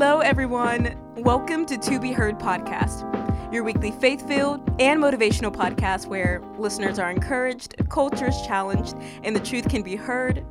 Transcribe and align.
Hello, 0.00 0.20
everyone. 0.20 0.96
Welcome 1.16 1.66
to 1.66 1.76
To 1.76 1.98
Be 1.98 2.12
Heard 2.12 2.38
podcast, 2.38 3.02
your 3.52 3.64
weekly 3.64 3.90
faith 3.90 4.24
filled 4.28 4.60
and 4.78 5.02
motivational 5.02 5.52
podcast 5.52 6.06
where 6.06 6.40
listeners 6.56 7.00
are 7.00 7.10
encouraged, 7.10 7.74
cultures 7.88 8.40
challenged, 8.46 8.94
and 9.24 9.34
the 9.34 9.40
truth 9.40 9.68
can 9.68 9.82
be 9.82 9.96
heard 9.96 10.46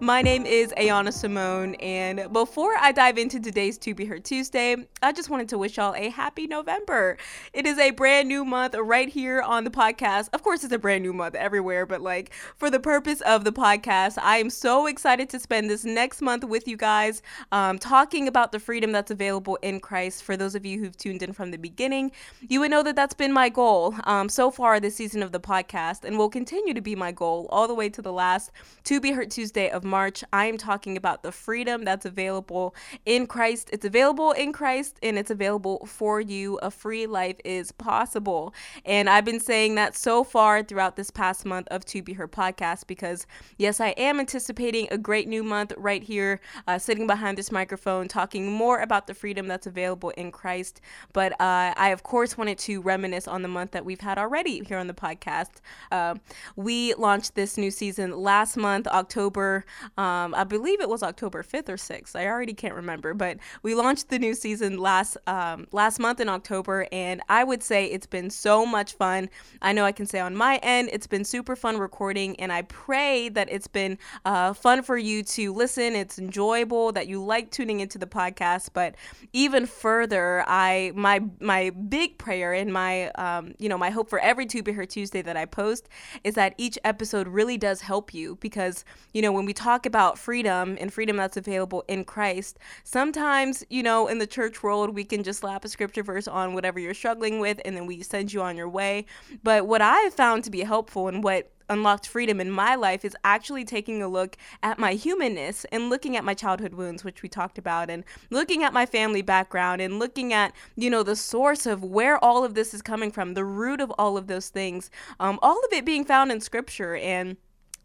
my 0.00 0.22
name 0.22 0.46
is 0.46 0.72
Ayana 0.76 1.12
Simone, 1.12 1.74
and 1.76 2.32
before 2.32 2.76
I 2.78 2.92
dive 2.92 3.18
into 3.18 3.40
today's 3.40 3.76
To 3.78 3.94
Be 3.94 4.04
Heard 4.04 4.24
Tuesday, 4.24 4.76
I 5.02 5.12
just 5.12 5.28
wanted 5.28 5.48
to 5.48 5.58
wish 5.58 5.76
y'all 5.76 5.94
a 5.96 6.08
happy 6.08 6.46
November. 6.46 7.16
It 7.52 7.66
is 7.66 7.78
a 7.78 7.90
brand 7.90 8.28
new 8.28 8.44
month 8.44 8.76
right 8.76 9.08
here 9.08 9.42
on 9.42 9.64
the 9.64 9.70
podcast. 9.70 10.28
Of 10.32 10.44
course, 10.44 10.62
it's 10.62 10.72
a 10.72 10.78
brand 10.78 11.02
new 11.02 11.12
month 11.12 11.34
everywhere, 11.34 11.84
but 11.84 12.00
like 12.00 12.32
for 12.56 12.70
the 12.70 12.78
purpose 12.78 13.20
of 13.22 13.42
the 13.42 13.52
podcast, 13.52 14.18
I 14.22 14.36
am 14.36 14.50
so 14.50 14.86
excited 14.86 15.28
to 15.30 15.40
spend 15.40 15.68
this 15.68 15.84
next 15.84 16.22
month 16.22 16.44
with 16.44 16.68
you 16.68 16.76
guys 16.76 17.20
um, 17.50 17.76
talking 17.76 18.28
about 18.28 18.52
the 18.52 18.60
freedom 18.60 18.92
that's 18.92 19.10
available 19.10 19.58
in 19.62 19.80
Christ. 19.80 20.22
For 20.22 20.36
those 20.36 20.54
of 20.54 20.64
you 20.64 20.78
who've 20.78 20.96
tuned 20.96 21.24
in 21.24 21.32
from 21.32 21.50
the 21.50 21.58
beginning, 21.58 22.12
you 22.48 22.60
would 22.60 22.70
know 22.70 22.84
that 22.84 22.94
that's 22.94 23.14
been 23.14 23.32
my 23.32 23.48
goal 23.48 23.96
um, 24.04 24.28
so 24.28 24.52
far 24.52 24.78
this 24.78 24.94
season 24.94 25.24
of 25.24 25.32
the 25.32 25.40
podcast, 25.40 26.04
and 26.04 26.16
will 26.16 26.30
continue 26.30 26.72
to 26.72 26.80
be 26.80 26.94
my 26.94 27.10
goal 27.10 27.48
all 27.50 27.66
the 27.66 27.74
way 27.74 27.88
to 27.88 28.00
the 28.00 28.12
last 28.12 28.52
To 28.84 29.00
Be 29.00 29.10
Heard 29.10 29.32
Tuesday 29.32 29.68
of 29.70 29.87
March, 29.88 30.22
I 30.32 30.46
am 30.46 30.58
talking 30.58 30.96
about 30.96 31.22
the 31.22 31.32
freedom 31.32 31.84
that's 31.84 32.04
available 32.04 32.74
in 33.04 33.26
Christ. 33.26 33.70
It's 33.72 33.84
available 33.84 34.32
in 34.32 34.52
Christ 34.52 34.98
and 35.02 35.18
it's 35.18 35.30
available 35.30 35.86
for 35.86 36.20
you. 36.20 36.58
A 36.58 36.70
free 36.70 37.06
life 37.06 37.36
is 37.44 37.72
possible. 37.72 38.54
And 38.84 39.08
I've 39.08 39.24
been 39.24 39.40
saying 39.40 39.74
that 39.76 39.96
so 39.96 40.24
far 40.24 40.62
throughout 40.62 40.96
this 40.96 41.10
past 41.10 41.44
month 41.44 41.68
of 41.70 41.84
To 41.86 42.02
Be 42.02 42.12
Heard 42.12 42.32
podcast 42.32 42.86
because, 42.86 43.26
yes, 43.56 43.80
I 43.80 43.88
am 43.90 44.20
anticipating 44.20 44.88
a 44.90 44.98
great 44.98 45.28
new 45.28 45.42
month 45.42 45.72
right 45.76 46.02
here, 46.02 46.40
uh, 46.66 46.78
sitting 46.78 47.06
behind 47.06 47.38
this 47.38 47.50
microphone, 47.50 48.08
talking 48.08 48.50
more 48.52 48.80
about 48.80 49.06
the 49.06 49.14
freedom 49.14 49.48
that's 49.48 49.66
available 49.66 50.10
in 50.10 50.30
Christ. 50.30 50.80
But 51.12 51.32
uh, 51.32 51.74
I, 51.76 51.90
of 51.90 52.02
course, 52.02 52.36
wanted 52.36 52.58
to 52.60 52.80
reminisce 52.80 53.26
on 53.26 53.42
the 53.42 53.48
month 53.48 53.72
that 53.72 53.84
we've 53.84 54.00
had 54.00 54.18
already 54.18 54.62
here 54.64 54.78
on 54.78 54.86
the 54.86 54.94
podcast. 54.94 55.60
Uh, 55.90 56.16
we 56.56 56.94
launched 56.94 57.34
this 57.34 57.56
new 57.56 57.70
season 57.70 58.16
last 58.16 58.56
month, 58.56 58.86
October. 58.88 59.64
Um, 59.96 60.34
I 60.34 60.44
believe 60.44 60.80
it 60.80 60.88
was 60.88 61.02
October 61.02 61.42
5th 61.42 61.68
or 61.68 61.76
6th. 61.76 62.16
I 62.16 62.26
already 62.26 62.54
can't 62.54 62.74
remember, 62.74 63.14
but 63.14 63.38
we 63.62 63.74
launched 63.74 64.08
the 64.08 64.18
new 64.18 64.34
season 64.34 64.78
last 64.78 65.16
um, 65.26 65.66
last 65.72 65.98
month 65.98 66.20
in 66.20 66.28
October, 66.28 66.86
and 66.92 67.20
I 67.28 67.44
would 67.44 67.62
say 67.62 67.86
it's 67.86 68.06
been 68.06 68.30
so 68.30 68.64
much 68.64 68.94
fun. 68.94 69.28
I 69.62 69.72
know 69.72 69.84
I 69.84 69.92
can 69.92 70.06
say 70.06 70.20
on 70.20 70.36
my 70.36 70.56
end, 70.62 70.90
it's 70.92 71.06
been 71.06 71.24
super 71.24 71.56
fun 71.56 71.78
recording, 71.78 72.38
and 72.40 72.52
I 72.52 72.62
pray 72.62 73.28
that 73.30 73.48
it's 73.50 73.66
been 73.66 73.98
uh, 74.24 74.52
fun 74.52 74.82
for 74.82 74.96
you 74.96 75.22
to 75.22 75.52
listen. 75.52 75.94
It's 75.94 76.18
enjoyable 76.18 76.92
that 76.92 77.08
you 77.08 77.22
like 77.22 77.50
tuning 77.50 77.80
into 77.80 77.98
the 77.98 78.06
podcast, 78.06 78.70
but 78.72 78.94
even 79.32 79.66
further, 79.66 80.44
I 80.46 80.92
my 80.94 81.22
my 81.40 81.70
big 81.70 82.18
prayer 82.18 82.52
and 82.52 82.72
my 82.72 83.10
um, 83.10 83.54
you 83.58 83.68
know 83.68 83.78
my 83.78 83.90
hope 83.90 84.08
for 84.08 84.18
every 84.18 84.46
To 84.46 84.62
Heard 84.72 84.90
Tuesday 84.90 85.22
that 85.22 85.36
I 85.36 85.46
post 85.46 85.88
is 86.24 86.34
that 86.34 86.54
each 86.58 86.78
episode 86.84 87.28
really 87.28 87.56
does 87.56 87.80
help 87.80 88.12
you 88.12 88.36
because 88.40 88.84
you 89.12 89.22
know 89.22 89.32
when 89.32 89.44
we 89.44 89.52
talk 89.52 89.67
talk 89.68 89.84
about 89.84 90.18
freedom 90.18 90.78
and 90.80 90.90
freedom 90.90 91.18
that's 91.18 91.36
available 91.36 91.84
in 91.88 92.02
Christ, 92.02 92.58
sometimes, 92.84 93.62
you 93.68 93.82
know, 93.82 94.08
in 94.08 94.16
the 94.16 94.26
church 94.26 94.62
world, 94.62 94.94
we 94.94 95.04
can 95.04 95.22
just 95.22 95.40
slap 95.40 95.62
a 95.62 95.68
scripture 95.68 96.02
verse 96.02 96.26
on 96.26 96.54
whatever 96.54 96.80
you're 96.80 96.94
struggling 96.94 97.38
with 97.38 97.60
and 97.66 97.76
then 97.76 97.84
we 97.84 98.02
send 98.02 98.32
you 98.32 98.40
on 98.40 98.56
your 98.56 98.68
way. 98.68 99.04
But 99.42 99.66
what 99.66 99.82
I 99.82 99.98
have 100.00 100.14
found 100.14 100.44
to 100.44 100.50
be 100.50 100.60
helpful 100.60 101.06
and 101.06 101.22
what 101.22 101.52
unlocked 101.68 102.06
freedom 102.08 102.40
in 102.40 102.50
my 102.50 102.76
life 102.76 103.04
is 103.04 103.14
actually 103.24 103.62
taking 103.62 104.00
a 104.00 104.08
look 104.08 104.38
at 104.62 104.78
my 104.78 104.94
humanness 104.94 105.66
and 105.70 105.90
looking 105.90 106.16
at 106.16 106.24
my 106.24 106.32
childhood 106.32 106.72
wounds 106.72 107.04
which 107.04 107.22
we 107.22 107.28
talked 107.28 107.58
about 107.58 107.90
and 107.90 108.04
looking 108.30 108.64
at 108.64 108.72
my 108.72 108.86
family 108.86 109.20
background 109.20 109.82
and 109.82 109.98
looking 109.98 110.32
at 110.32 110.54
you 110.76 110.88
know 110.88 111.02
the 111.02 111.14
source 111.14 111.66
of 111.66 111.84
where 111.84 112.16
all 112.24 112.42
of 112.42 112.54
this 112.54 112.72
is 112.72 112.80
coming 112.80 113.10
from 113.10 113.34
the 113.34 113.44
root 113.44 113.82
of 113.82 113.92
all 113.98 114.16
of 114.16 114.28
those 114.28 114.48
things 114.48 114.90
um, 115.20 115.38
all 115.42 115.62
of 115.62 115.72
it 115.72 115.84
being 115.84 116.06
found 116.06 116.32
in 116.32 116.40
scripture 116.40 116.96
and 116.96 117.36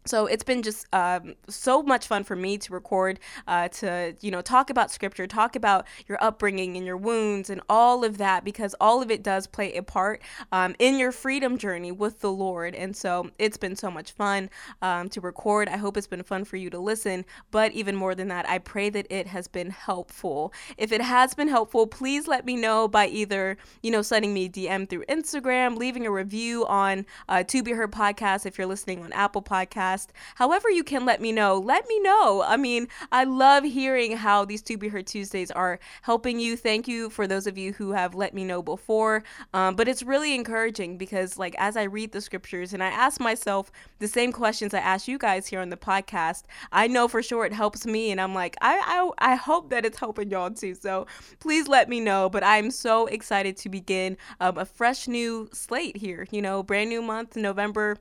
so 0.06 0.26
it's 0.26 0.44
been 0.44 0.62
just 0.62 0.86
um, 0.94 1.34
so 1.48 1.82
much 1.82 2.06
fun 2.06 2.24
for 2.24 2.36
me 2.36 2.58
to 2.58 2.72
record 2.72 3.18
uh, 3.46 3.68
to 3.68 4.14
you 4.20 4.30
know 4.30 4.40
talk 4.40 4.70
about 4.70 4.90
scripture 4.90 5.26
talk 5.26 5.56
about 5.56 5.86
your 6.06 6.22
upbringing 6.22 6.76
and 6.76 6.84
your 6.84 6.96
wounds 6.96 7.48
and 7.48 7.60
all 7.68 8.04
of 8.04 8.18
that 8.18 8.44
because 8.44 8.74
all 8.80 9.02
of 9.02 9.10
it 9.10 9.22
does 9.22 9.46
play 9.46 9.72
a 9.74 9.82
part 9.82 10.20
um, 10.52 10.74
in 10.78 10.98
your 10.98 11.12
freedom 11.12 11.56
journey 11.56 11.92
with 11.92 12.20
the 12.20 12.30
lord. 12.30 12.74
And 12.74 12.96
so 12.96 13.30
it's 13.38 13.56
been 13.56 13.76
so 13.76 13.90
much 13.90 14.12
fun 14.12 14.50
um, 14.82 15.08
to 15.10 15.20
record. 15.20 15.68
I 15.68 15.76
hope 15.76 15.96
it's 15.96 16.06
been 16.06 16.22
fun 16.22 16.44
for 16.44 16.56
you 16.56 16.70
to 16.70 16.78
listen. 16.78 17.24
But 17.50 17.72
even 17.72 17.96
more 17.96 18.14
than 18.14 18.28
that 18.28 18.48
i 18.48 18.58
pray 18.58 18.90
that 18.90 19.06
it 19.10 19.26
has 19.28 19.48
been 19.48 19.70
helpful. 19.70 20.52
If 20.76 20.92
it 20.92 21.00
has 21.00 21.34
been 21.34 21.48
helpful 21.48 21.86
please 21.86 22.26
let 22.28 22.44
me 22.44 22.56
know 22.56 22.88
by 22.88 23.06
either 23.06 23.56
you 23.82 23.90
know 23.90 24.02
sending 24.02 24.34
me 24.34 24.48
dm 24.48 24.88
through 24.88 25.04
instagram 25.06 25.76
leaving 25.76 26.06
a 26.06 26.10
review 26.10 26.66
on 26.66 27.06
uh, 27.28 27.42
to 27.44 27.62
be 27.62 27.72
heard 27.72 27.92
podcast 27.92 28.46
if 28.46 28.58
you're 28.58 28.66
listening 28.66 29.02
on 29.02 29.12
apple 29.12 29.42
podcast 29.42 29.93
podcast. 29.94 30.08
However, 30.36 30.70
you 30.70 30.84
can 30.84 31.04
let 31.04 31.20
me 31.20 31.32
know. 31.32 31.58
Let 31.58 31.86
me 31.88 32.00
know. 32.00 32.42
I 32.42 32.56
mean, 32.56 32.88
I 33.12 33.24
love 33.24 33.64
hearing 33.64 34.16
how 34.16 34.44
these 34.44 34.62
To 34.62 34.76
Be 34.76 34.88
Heard 34.88 35.06
Tuesdays 35.06 35.50
are 35.50 35.78
helping 36.02 36.38
you. 36.38 36.56
Thank 36.56 36.88
you 36.88 37.10
for 37.10 37.26
those 37.26 37.46
of 37.46 37.58
you 37.58 37.72
who 37.72 37.92
have 37.92 38.14
let 38.14 38.34
me 38.34 38.44
know 38.44 38.62
before. 38.62 39.22
Um, 39.52 39.76
but 39.76 39.88
it's 39.88 40.02
really 40.02 40.34
encouraging 40.34 40.98
because, 40.98 41.38
like, 41.38 41.54
as 41.58 41.76
I 41.76 41.84
read 41.84 42.12
the 42.12 42.20
scriptures 42.20 42.72
and 42.72 42.82
I 42.82 42.88
ask 42.88 43.20
myself 43.20 43.70
the 43.98 44.08
same 44.08 44.32
questions 44.32 44.74
I 44.74 44.78
ask 44.78 45.08
you 45.08 45.18
guys 45.18 45.46
here 45.46 45.60
on 45.60 45.70
the 45.70 45.76
podcast, 45.76 46.44
I 46.72 46.86
know 46.88 47.08
for 47.08 47.22
sure 47.22 47.44
it 47.44 47.52
helps 47.52 47.86
me. 47.86 48.10
And 48.10 48.20
I'm 48.20 48.34
like, 48.34 48.56
I, 48.60 49.10
I, 49.18 49.32
I 49.32 49.34
hope 49.36 49.70
that 49.70 49.84
it's 49.84 49.98
helping 49.98 50.30
y'all 50.30 50.50
too. 50.50 50.74
So 50.74 51.06
please 51.40 51.68
let 51.68 51.88
me 51.88 52.00
know. 52.00 52.28
But 52.28 52.44
I'm 52.44 52.70
so 52.70 53.06
excited 53.06 53.56
to 53.58 53.68
begin 53.68 54.16
um, 54.40 54.58
a 54.58 54.64
fresh 54.64 55.08
new 55.08 55.48
slate 55.52 55.96
here. 55.96 56.26
You 56.30 56.42
know, 56.42 56.62
brand 56.62 56.90
new 56.90 57.02
month, 57.02 57.36
November 57.36 57.98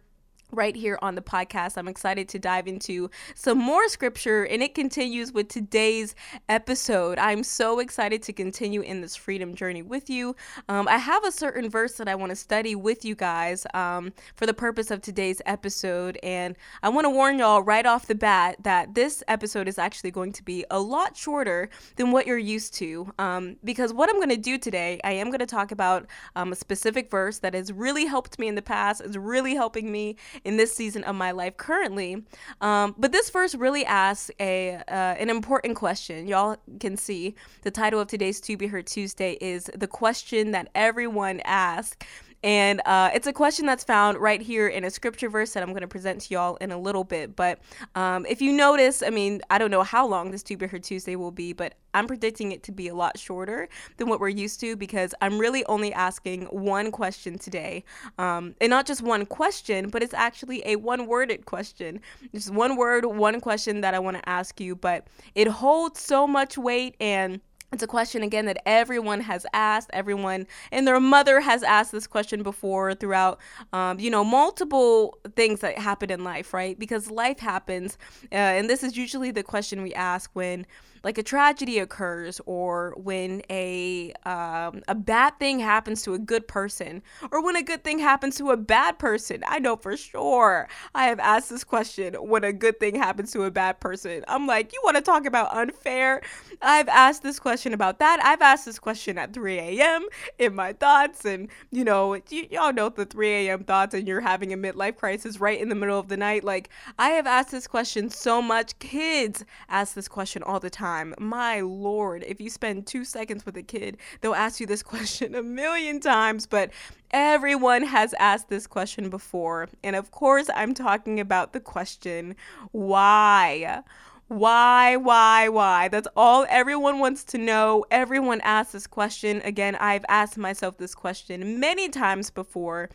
right 0.54 0.76
here 0.76 1.00
on 1.02 1.16
the 1.16 1.22
podcast. 1.22 1.78
I'm 1.78 1.88
excited 1.88 2.30
to 2.30 2.40
dive 2.40 2.68
into 2.68 3.10
some 3.36 3.58
more 3.58 3.88
scripture, 3.90 4.44
and 4.44 4.62
it 4.62 4.76
continues 4.76 5.34
with 5.34 5.48
today's 5.48 6.16
episode. 6.48 7.18
I'm 7.18 7.44
so 7.44 7.80
excited 7.80 8.22
to 8.24 8.34
continue 8.34 8.82
in 8.82 9.02
this 9.02 9.16
freedom 9.16 9.56
journey 9.56 9.82
with 9.82 10.10
you. 10.10 10.36
Um, 10.70 10.88
I 10.88 10.98
have 10.98 11.26
a 11.26 11.32
certain 11.32 11.70
verse 11.70 11.94
that 11.94 12.08
I 12.08 12.16
want 12.16 12.30
to 12.30 12.36
study 12.36 12.76
with 12.76 13.04
you 13.04 13.16
guys 13.16 13.66
um, 13.74 14.14
for 14.36 14.46
the 14.46 14.54
purpose 14.54 14.92
of 14.92 15.02
today's 15.02 15.42
episode, 15.46 16.20
and 16.22 16.56
I 16.84 16.90
want 16.90 17.06
to 17.06 17.10
warn 17.10 17.40
y'all 17.40 17.64
right 17.64 17.86
off 17.86 18.08
the 18.08 18.16
bat 18.16 18.58
that 18.64 18.94
this 18.94 19.24
episode 19.28 19.68
is 19.68 19.78
actually 19.78 20.12
going 20.12 20.32
to 20.34 20.44
be 20.44 20.66
a 20.70 20.80
lot 20.80 21.18
shorter 21.18 21.70
than 21.96 22.12
what 22.12 22.28
you're 22.28 22.38
used 22.38 22.74
to. 22.76 23.12
Um, 23.18 23.58
because 23.64 23.94
what 23.94 24.10
I'm 24.10 24.18
going 24.18 24.30
to 24.30 24.38
do 24.38 24.58
today, 24.58 25.00
I 25.04 25.14
am 25.14 25.28
going 25.28 25.40
to 25.40 25.46
talk 25.46 25.72
about 25.72 26.06
um, 26.36 26.52
a 26.52 26.56
specific 26.56 27.10
verse 27.10 27.40
that 27.40 27.54
has 27.54 27.72
really 27.72 28.06
helped 28.06 28.38
me 28.38 28.48
in 28.48 28.56
the 28.56 28.62
past, 28.62 29.02
is 29.02 29.18
really 29.18 29.56
helping 29.56 29.92
me 29.92 30.16
in 30.44 30.58
this 30.58 30.74
season 30.74 31.04
of 31.04 31.16
my 31.16 31.32
life 31.32 31.58
currently. 31.58 32.24
Um, 32.62 32.96
but 32.98 33.12
this 33.12 33.30
verse 33.30 33.56
really 33.56 33.86
asks 33.86 34.32
a 34.40 34.76
uh, 34.88 35.16
an 35.20 35.30
important 35.30 35.76
question. 35.76 36.28
Y'all 36.28 36.58
can 36.80 36.98
see 36.98 37.36
the 37.62 37.72
title 37.72 38.00
of 38.00 38.08
today's 38.08 38.40
To 38.42 38.58
Be 38.58 38.68
Heard 38.68 38.88
Tuesday 38.88 39.38
is 39.42 39.70
the 39.76 39.88
question 39.88 40.52
that 40.52 40.70
everyone 40.76 41.42
asks. 41.46 41.98
And 42.44 42.82
uh, 42.86 43.12
it's 43.14 43.26
a 43.26 43.34
question 43.34 43.66
that's 43.66 43.84
found 43.84 44.18
right 44.18 44.42
here 44.42 44.68
in 44.68 44.84
a 44.84 44.90
scripture 44.90 45.30
verse 45.30 45.54
that 45.54 45.64
I'm 45.64 45.70
going 45.70 45.82
to 45.82 45.88
present 45.88 46.22
to 46.22 46.34
y'all 46.34 46.58
in 46.58 46.72
a 46.72 46.78
little 46.78 47.06
bit. 47.06 47.36
But 47.36 47.60
um, 47.96 48.26
if 48.26 48.42
you 48.42 48.52
notice, 48.52 49.02
I 49.02 49.10
mean, 49.10 49.42
I 49.50 49.58
don't 49.58 49.72
know 49.72 49.84
how 49.84 50.06
long 50.06 50.32
this 50.32 50.44
To 50.44 50.58
Be 50.58 50.68
Heard 50.68 50.84
Tuesday 50.84 51.16
will 51.16 51.32
be, 51.32 51.54
but 51.54 51.76
I'm 51.94 52.08
predicting 52.08 52.52
it 52.52 52.64
to 52.64 52.72
be 52.72 52.88
a 52.88 52.96
lot 52.96 53.18
shorter 53.18 53.70
than 53.98 54.10
what 54.10 54.20
we're 54.20 54.30
used 54.30 54.60
to 54.62 54.76
because 54.76 55.16
I'm 55.22 55.38
really 55.38 55.66
only 55.68 55.94
asking 55.94 56.46
one 56.48 56.92
question 56.92 57.38
today. 57.38 57.86
Um, 58.18 58.56
and 58.60 58.70
not 58.70 58.86
just 58.86 59.02
one 59.02 59.26
question, 59.26 59.90
but 59.90 60.04
it's 60.04 60.14
actually 60.14 60.64
a 60.66 60.76
one 60.76 61.08
worded 61.08 61.46
question. 61.46 62.02
Just 62.34 62.52
one 62.52 62.76
word, 62.76 63.06
one 63.06 63.40
question 63.40 63.82
that 63.82 63.94
I 63.94 64.00
want 64.00 64.18
to 64.18 64.28
ask 64.28 64.60
you, 64.60 64.76
but 64.76 65.08
it 65.36 65.48
holds 65.48 66.02
so 66.02 66.28
much 66.28 66.58
weight 66.58 66.96
and 67.00 67.40
it's 67.74 67.84
a 67.84 67.88
question 67.88 68.24
again 68.24 68.46
that 68.46 68.62
everyone 68.66 69.22
has 69.22 69.46
asked 69.54 69.90
everyone 69.94 70.48
and 70.72 70.88
their 70.88 71.00
mother 71.00 71.40
has 71.40 71.64
asked 71.64 71.92
this 71.92 72.08
question 72.08 72.44
before 72.44 72.94
throughout 72.94 73.40
um, 73.74 74.00
you 74.00 74.10
know 74.10 74.24
multiple 74.24 75.18
things 75.36 75.60
that 75.62 75.78
happen 75.78 76.12
in 76.12 76.24
life 76.24 76.54
right? 76.54 76.78
Because 76.78 77.10
life 77.10 77.40
happens 77.40 77.98
uh, 78.32 78.36
and 78.36 78.70
this 78.70 78.84
is 78.84 78.96
usually 78.96 79.32
the 79.32 79.44
question 79.44 79.82
we 79.82 79.94
ask 79.94 80.30
when 80.34 80.66
like 81.04 81.18
a 81.18 81.24
tragedy 81.24 81.80
occurs 81.80 82.40
or 82.46 82.94
when 82.98 83.42
a 83.50 84.14
um, 84.26 84.82
a 84.88 84.96
bad 84.96 85.38
thing 85.38 85.60
happens 85.60 86.02
to 86.04 86.14
a 86.14 86.20
good 86.20 86.48
person 86.48 87.02
or 87.32 87.44
when 87.44 87.56
a 87.56 87.64
good 87.64 87.84
thing 87.84 88.00
happens 88.00 88.38
to 88.38 88.52
a 88.52 88.58
bad 88.58 88.98
person. 89.00 89.44
I 89.46 89.60
know 89.60 89.76
for 89.76 89.98
sure 89.98 90.68
i 90.96 91.06
have 91.06 91.20
asked 91.20 91.50
this 91.50 91.64
question 91.64 92.14
when 92.16 92.44
a 92.44 92.54
good 92.54 92.80
thing 92.80 92.96
happens 92.96 93.32
to 93.34 93.44
a 93.44 93.52
bad 93.52 93.80
person. 93.80 94.24
I'm 94.28 94.48
like 94.48 94.72
you 94.74 94.82
want 94.84 94.96
to 94.96 95.02
talk 95.02 95.26
about 95.26 95.54
unfair? 95.56 96.22
I've 96.62 96.88
asked 96.88 97.24
this 97.24 97.40
question 97.40 97.74
about 97.74 98.00
that. 98.00 98.20
I've 98.24 98.42
asked 98.42 98.66
this 98.66 98.80
question 98.80 99.18
at 99.18 99.34
3 99.34 99.60
a.m 99.60 100.08
in 100.40 100.56
my 100.56 100.74
thoughts 100.74 101.26
and 101.26 101.50
you 101.72 101.84
know 101.84 102.10
y- 102.32 102.48
y'all 102.50 102.74
know 102.74 102.90
the 102.90 103.06
3 103.06 103.28
a.m 103.48 103.64
thoughts 103.64 103.94
and 103.94 104.08
you're 104.08 104.22
having 104.22 104.54
a 104.54 104.58
midlife 104.58 104.96
crisis 104.96 105.40
right 105.40 105.60
in 105.60 105.70
the 105.70 105.76
middle 105.76 106.00
of 106.00 106.08
the 106.08 106.18
night. 106.18 106.44
Like 106.44 106.70
i 106.98 107.10
have 107.10 107.28
asked 107.28 107.52
this 107.52 107.68
question 107.68 108.10
so 108.10 108.42
much. 108.42 108.78
Kids 108.80 109.44
ask 109.68 109.94
this 109.96 110.08
question 110.08 110.44
all 110.44 110.60
the 110.60 110.70
time 110.70 110.93
time. 110.94 111.16
My 111.20 111.62
lord, 111.62 112.24
if 112.28 112.40
you 112.40 112.50
spend 112.50 112.86
two 112.86 113.04
seconds 113.04 113.46
with 113.46 113.58
a 113.58 113.64
kid, 113.64 113.98
they'll 114.22 114.36
ask 114.36 114.60
you 114.60 114.68
this 114.68 114.84
question 114.94 115.36
a 115.36 115.44
million 115.44 116.00
times, 116.00 116.46
but 116.46 116.72
everyone 117.12 117.84
has 117.84 118.14
asked 118.20 118.50
this 118.50 118.68
question 118.68 119.10
before. 119.10 119.70
And 119.84 119.96
of 119.96 120.12
course, 120.12 120.50
I'm 120.56 120.74
talking 120.74 121.20
about 121.20 121.54
the 121.54 121.60
question 121.60 122.36
why? 122.72 123.84
Why, 124.28 124.96
why, 124.96 125.50
why? 125.50 125.90
That's 125.90 126.08
all 126.16 126.46
everyone 126.50 127.00
wants 127.00 127.24
to 127.26 127.38
know. 127.38 127.86
Everyone 127.92 128.42
asks 128.42 128.72
this 128.72 128.88
question. 128.88 129.42
Again, 129.44 129.76
I've 129.76 130.06
asked 130.08 130.38
myself 130.38 130.78
this 130.78 130.96
question 130.96 131.60
many 131.60 131.90
times 131.90 132.30
before 132.30 132.90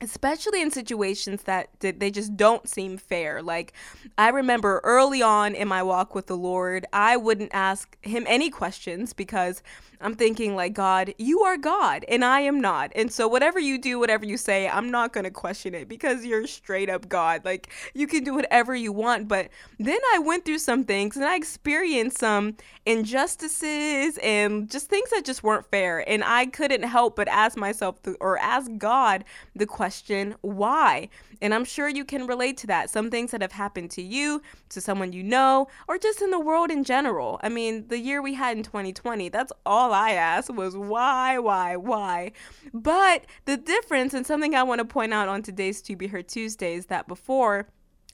especially 0.00 0.62
in 0.62 0.70
situations 0.70 1.42
that 1.42 1.68
they 1.80 2.10
just 2.10 2.36
don't 2.36 2.68
seem 2.68 2.96
fair. 2.98 3.42
Like, 3.42 3.72
I 4.16 4.28
remember 4.28 4.80
early 4.84 5.22
on 5.22 5.54
in 5.54 5.68
my 5.68 5.82
walk 5.82 6.14
with 6.14 6.26
the 6.26 6.36
Lord, 6.36 6.86
I 6.92 7.16
wouldn't 7.16 7.50
ask 7.52 7.96
him 8.02 8.24
any 8.28 8.50
questions 8.50 9.12
because 9.12 9.62
I'm 10.00 10.14
thinking, 10.14 10.54
like, 10.54 10.74
God, 10.74 11.14
you 11.18 11.40
are 11.40 11.56
God 11.56 12.04
and 12.08 12.24
I 12.24 12.40
am 12.40 12.60
not. 12.60 12.92
And 12.94 13.12
so, 13.12 13.26
whatever 13.26 13.58
you 13.58 13.78
do, 13.78 13.98
whatever 13.98 14.24
you 14.24 14.36
say, 14.36 14.68
I'm 14.68 14.90
not 14.90 15.12
going 15.12 15.24
to 15.24 15.30
question 15.30 15.74
it 15.74 15.88
because 15.88 16.24
you're 16.24 16.46
straight 16.46 16.88
up 16.88 17.08
God. 17.08 17.44
Like, 17.44 17.68
you 17.94 18.06
can 18.06 18.24
do 18.24 18.34
whatever 18.34 18.74
you 18.74 18.92
want. 18.92 19.28
But 19.28 19.48
then 19.78 19.98
I 20.14 20.18
went 20.18 20.44
through 20.44 20.58
some 20.58 20.84
things 20.84 21.16
and 21.16 21.24
I 21.24 21.36
experienced 21.36 22.18
some 22.18 22.56
injustices 22.86 24.18
and 24.22 24.70
just 24.70 24.88
things 24.88 25.10
that 25.10 25.24
just 25.24 25.42
weren't 25.42 25.66
fair. 25.70 26.08
And 26.08 26.22
I 26.24 26.46
couldn't 26.46 26.84
help 26.84 27.16
but 27.16 27.28
ask 27.28 27.56
myself 27.56 27.96
or 28.20 28.38
ask 28.38 28.70
God 28.78 29.24
the 29.54 29.66
question, 29.66 30.34
why? 30.40 31.08
And 31.40 31.54
I'm 31.54 31.64
sure 31.64 31.88
you 31.88 32.04
can 32.04 32.26
relate 32.26 32.56
to 32.58 32.66
that. 32.68 32.90
Some 32.90 33.10
things 33.10 33.30
that 33.30 33.42
have 33.42 33.52
happened 33.52 33.90
to 33.92 34.02
you, 34.02 34.42
to 34.70 34.80
someone 34.80 35.12
you 35.12 35.22
know, 35.22 35.68
or 35.86 35.98
just 35.98 36.22
in 36.22 36.30
the 36.30 36.40
world 36.40 36.70
in 36.70 36.84
general. 36.84 37.38
I 37.42 37.48
mean, 37.48 37.88
the 37.88 37.98
year 37.98 38.20
we 38.20 38.34
had 38.34 38.56
in 38.56 38.62
2020, 38.62 39.28
that's 39.28 39.52
all 39.64 39.87
I 39.92 40.12
asked 40.12 40.50
was 40.50 40.76
why, 40.76 41.38
why, 41.38 41.76
why. 41.76 42.32
But 42.72 43.24
the 43.44 43.56
difference, 43.56 44.14
and 44.14 44.26
something 44.26 44.54
I 44.54 44.62
want 44.62 44.80
to 44.80 44.84
point 44.84 45.12
out 45.12 45.28
on 45.28 45.42
today's 45.42 45.82
To 45.82 45.96
Be 45.96 46.06
Heard 46.06 46.28
Tuesday, 46.28 46.74
is 46.74 46.86
that 46.86 47.08
before, 47.08 47.68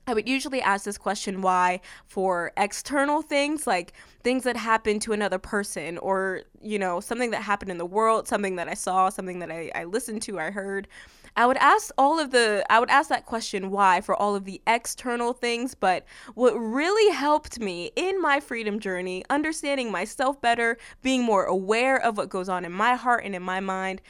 I 0.07 0.13
would 0.13 0.29
usually 0.29 0.61
ask 0.61 0.85
this 0.85 0.99
question 0.99 1.41
why 1.41 1.81
for 2.07 2.53
external 2.57 3.23
things 3.23 3.67
like 3.67 3.95
things 4.23 4.45
that 4.45 4.57
happened 4.57 5.01
to 5.03 5.13
another 5.13 5.39
person 5.39 5.97
or, 5.99 6.43
you 6.61 6.79
know, 6.79 7.01
something 7.01 7.31
that 7.31 7.43
happened 7.43 7.71
in 7.71 7.79
the 7.79 7.87
world, 7.87 8.29
something 8.29 8.57
that 8.57 8.69
I 8.69 8.75
saw, 8.75 9.09
something 9.09 9.39
that 9.39 9.51
I, 9.51 9.71
I 9.75 9.85
listened 9.85 10.23
to, 10.23 10.39
I 10.39 10.51
heard. 10.51 10.89
I 11.37 11.47
would 11.47 11.57
ask 11.57 11.93
all 11.99 12.21
of 12.21 12.31
the 12.31 12.65
I 12.71 12.79
would 12.79 12.91
ask 12.91 13.09
that 13.09 13.27
question 13.27 13.71
why 13.71 14.01
for 14.01 14.15
all 14.15 14.37
of 14.37 14.45
the 14.45 14.61
external 14.67 15.33
things, 15.33 15.75
but 15.75 16.05
what 16.35 16.53
really 16.55 17.13
helped 17.13 17.59
me 17.59 17.91
in 17.97 18.21
my 18.21 18.41
freedom 18.41 18.79
journey, 18.79 19.25
understanding 19.31 19.91
myself 19.91 20.41
better, 20.41 20.79
being 21.03 21.23
more 21.25 21.45
aware 21.45 22.01
of 22.01 22.17
what 22.17 22.29
goes 22.29 22.49
on 22.49 22.65
in 22.65 22.73
my 22.73 22.95
heart 22.95 23.25
and 23.25 23.35
in 23.35 23.43
my 23.43 23.61
mind, 23.61 24.01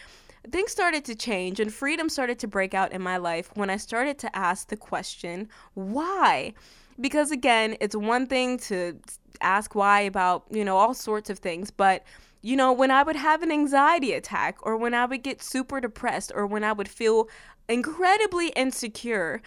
things 0.50 0.70
started 0.70 1.04
to 1.06 1.14
change 1.14 1.60
and 1.60 1.72
freedom 1.72 2.08
started 2.08 2.38
to 2.40 2.46
break 2.46 2.74
out 2.74 2.92
in 2.92 3.00
my 3.00 3.16
life 3.16 3.50
when 3.54 3.70
I 3.70 3.76
started 3.78 4.18
to 4.18 4.36
ask 4.36 4.68
the 4.68 4.76
question, 4.76 5.48
why? 5.72 6.52
Because 7.00 7.30
again, 7.30 7.76
it's 7.80 7.96
one 7.96 8.26
thing 8.26 8.58
to 8.58 8.98
ask 9.40 9.74
why 9.74 10.00
about, 10.00 10.44
you 10.50 10.64
know, 10.64 10.76
all 10.76 10.94
sorts 10.94 11.30
of 11.30 11.38
things, 11.38 11.70
but 11.70 12.04
you 12.44 12.56
know, 12.56 12.74
when 12.74 12.90
I 12.90 13.02
would 13.02 13.16
have 13.16 13.42
an 13.42 13.50
anxiety 13.50 14.12
attack 14.12 14.58
or 14.60 14.76
when 14.76 14.92
I 14.92 15.06
would 15.06 15.22
get 15.22 15.42
super 15.42 15.80
depressed 15.80 16.30
or 16.34 16.46
when 16.46 16.62
I 16.62 16.74
would 16.74 16.88
feel 16.88 17.26
incredibly 17.70 18.48
insecure, 18.48 19.40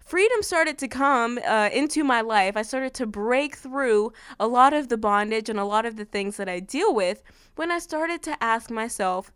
freedom 0.00 0.42
started 0.42 0.76
to 0.78 0.88
come 0.88 1.38
uh, 1.46 1.70
into 1.72 2.02
my 2.02 2.22
life. 2.22 2.56
I 2.56 2.62
started 2.62 2.92
to 2.94 3.06
break 3.06 3.54
through 3.54 4.12
a 4.40 4.48
lot 4.48 4.72
of 4.72 4.88
the 4.88 4.96
bondage 4.96 5.48
and 5.48 5.60
a 5.60 5.64
lot 5.64 5.86
of 5.86 5.94
the 5.94 6.04
things 6.04 6.38
that 6.38 6.48
I 6.48 6.58
deal 6.58 6.92
with 6.92 7.22
when 7.54 7.70
I 7.70 7.78
started 7.78 8.20
to 8.24 8.42
ask 8.42 8.68
myself, 8.68 9.30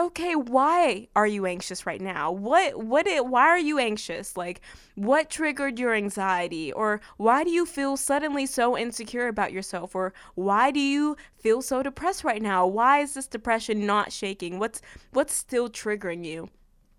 okay, 0.00 0.34
why 0.34 1.08
are 1.14 1.26
you 1.26 1.44
anxious 1.46 1.84
right 1.86 2.00
now? 2.00 2.32
What 2.32 2.82
what 2.82 3.06
it 3.06 3.26
why 3.26 3.42
are 3.42 3.58
you 3.58 3.78
anxious? 3.78 4.36
Like 4.36 4.60
what 4.94 5.30
triggered 5.30 5.78
your 5.78 5.94
anxiety 5.94 6.72
or 6.72 7.00
why 7.18 7.44
do 7.44 7.50
you 7.50 7.66
feel 7.66 7.96
suddenly 7.96 8.46
so 8.46 8.76
insecure 8.76 9.28
about 9.28 9.52
yourself 9.52 9.94
or 9.94 10.14
why 10.34 10.70
do 10.70 10.80
you 10.80 11.16
feel 11.36 11.60
so 11.62 11.82
depressed 11.82 12.24
right 12.24 12.42
now? 12.42 12.66
Why 12.66 13.00
is 13.00 13.14
this 13.14 13.26
depression 13.26 13.86
not 13.86 14.12
shaking? 14.12 14.58
What's 14.58 14.80
what's 15.12 15.34
still 15.34 15.68
triggering 15.68 16.24
you? 16.24 16.48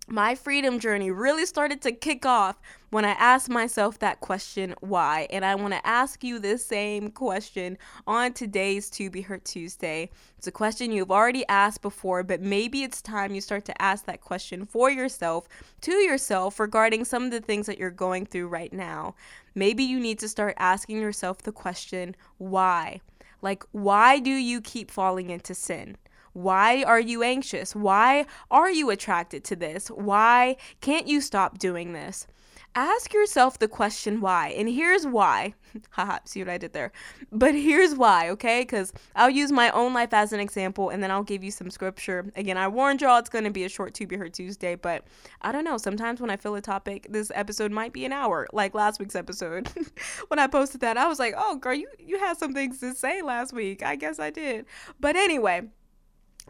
My 0.08 0.34
freedom 0.34 0.80
journey 0.80 1.10
really 1.10 1.46
started 1.46 1.80
to 1.82 1.92
kick 1.92 2.26
off 2.26 2.60
when 2.90 3.04
I 3.04 3.12
asked 3.12 3.48
myself 3.48 3.98
that 4.00 4.20
question, 4.20 4.74
why? 4.80 5.28
And 5.30 5.44
I 5.44 5.54
want 5.54 5.74
to 5.74 5.86
ask 5.86 6.24
you 6.24 6.38
this 6.38 6.66
same 6.66 7.10
question 7.10 7.78
on 8.06 8.32
today's 8.32 8.90
To 8.90 9.10
Be 9.10 9.22
Heard 9.22 9.44
Tuesday. 9.44 10.10
It's 10.36 10.48
a 10.48 10.52
question 10.52 10.90
you've 10.90 11.12
already 11.12 11.46
asked 11.48 11.82
before, 11.82 12.24
but 12.24 12.42
maybe 12.42 12.82
it's 12.82 13.00
time 13.00 13.34
you 13.34 13.40
start 13.40 13.64
to 13.66 13.82
ask 13.82 14.04
that 14.06 14.20
question 14.20 14.66
for 14.66 14.90
yourself, 14.90 15.46
to 15.82 15.92
yourself, 15.92 16.58
regarding 16.58 17.04
some 17.04 17.22
of 17.22 17.30
the 17.30 17.40
things 17.40 17.66
that 17.66 17.78
you're 17.78 17.90
going 17.90 18.26
through 18.26 18.48
right 18.48 18.72
now. 18.72 19.14
Maybe 19.54 19.84
you 19.84 20.00
need 20.00 20.18
to 20.18 20.28
start 20.28 20.54
asking 20.58 21.00
yourself 21.00 21.42
the 21.42 21.52
question, 21.52 22.16
why? 22.38 23.00
Like, 23.40 23.64
why 23.70 24.18
do 24.18 24.30
you 24.30 24.60
keep 24.60 24.90
falling 24.90 25.30
into 25.30 25.54
sin? 25.54 25.96
Why 26.32 26.82
are 26.82 27.00
you 27.00 27.22
anxious? 27.22 27.74
Why 27.74 28.26
are 28.50 28.70
you 28.70 28.90
attracted 28.90 29.44
to 29.44 29.56
this? 29.56 29.88
Why 29.88 30.56
can't 30.80 31.06
you 31.06 31.20
stop 31.20 31.58
doing 31.58 31.92
this? 31.92 32.26
Ask 32.74 33.12
yourself 33.12 33.58
the 33.58 33.68
question 33.68 34.22
why. 34.22 34.48
And 34.56 34.66
here's 34.66 35.06
why. 35.06 35.52
Haha, 35.90 36.20
see 36.24 36.40
what 36.40 36.48
I 36.48 36.56
did 36.56 36.72
there. 36.72 36.90
But 37.30 37.54
here's 37.54 37.94
why, 37.94 38.30
okay? 38.30 38.62
Because 38.62 38.94
I'll 39.14 39.28
use 39.28 39.52
my 39.52 39.70
own 39.72 39.92
life 39.92 40.14
as 40.14 40.32
an 40.32 40.40
example 40.40 40.88
and 40.88 41.02
then 41.02 41.10
I'll 41.10 41.22
give 41.22 41.44
you 41.44 41.50
some 41.50 41.70
scripture. 41.70 42.32
Again, 42.34 42.56
I 42.56 42.68
warned 42.68 43.02
y'all 43.02 43.18
it's 43.18 43.28
going 43.28 43.44
to 43.44 43.50
be 43.50 43.64
a 43.64 43.68
short 43.68 43.92
To 43.94 44.06
Be 44.06 44.16
Heard 44.16 44.32
Tuesday, 44.32 44.74
but 44.74 45.04
I 45.42 45.52
don't 45.52 45.64
know. 45.64 45.76
Sometimes 45.76 46.18
when 46.18 46.30
I 46.30 46.38
feel 46.38 46.54
a 46.54 46.62
topic, 46.62 47.08
this 47.10 47.30
episode 47.34 47.72
might 47.72 47.92
be 47.92 48.06
an 48.06 48.12
hour, 48.12 48.48
like 48.54 48.74
last 48.74 48.98
week's 48.98 49.16
episode. 49.16 49.68
when 50.28 50.38
I 50.38 50.46
posted 50.46 50.80
that, 50.80 50.96
I 50.96 51.08
was 51.08 51.18
like, 51.18 51.34
oh, 51.36 51.56
girl, 51.56 51.74
you, 51.74 51.88
you 51.98 52.18
had 52.18 52.38
some 52.38 52.54
things 52.54 52.80
to 52.80 52.94
say 52.94 53.20
last 53.20 53.52
week. 53.52 53.82
I 53.82 53.96
guess 53.96 54.18
I 54.18 54.30
did. 54.30 54.64
But 54.98 55.16
anyway, 55.16 55.68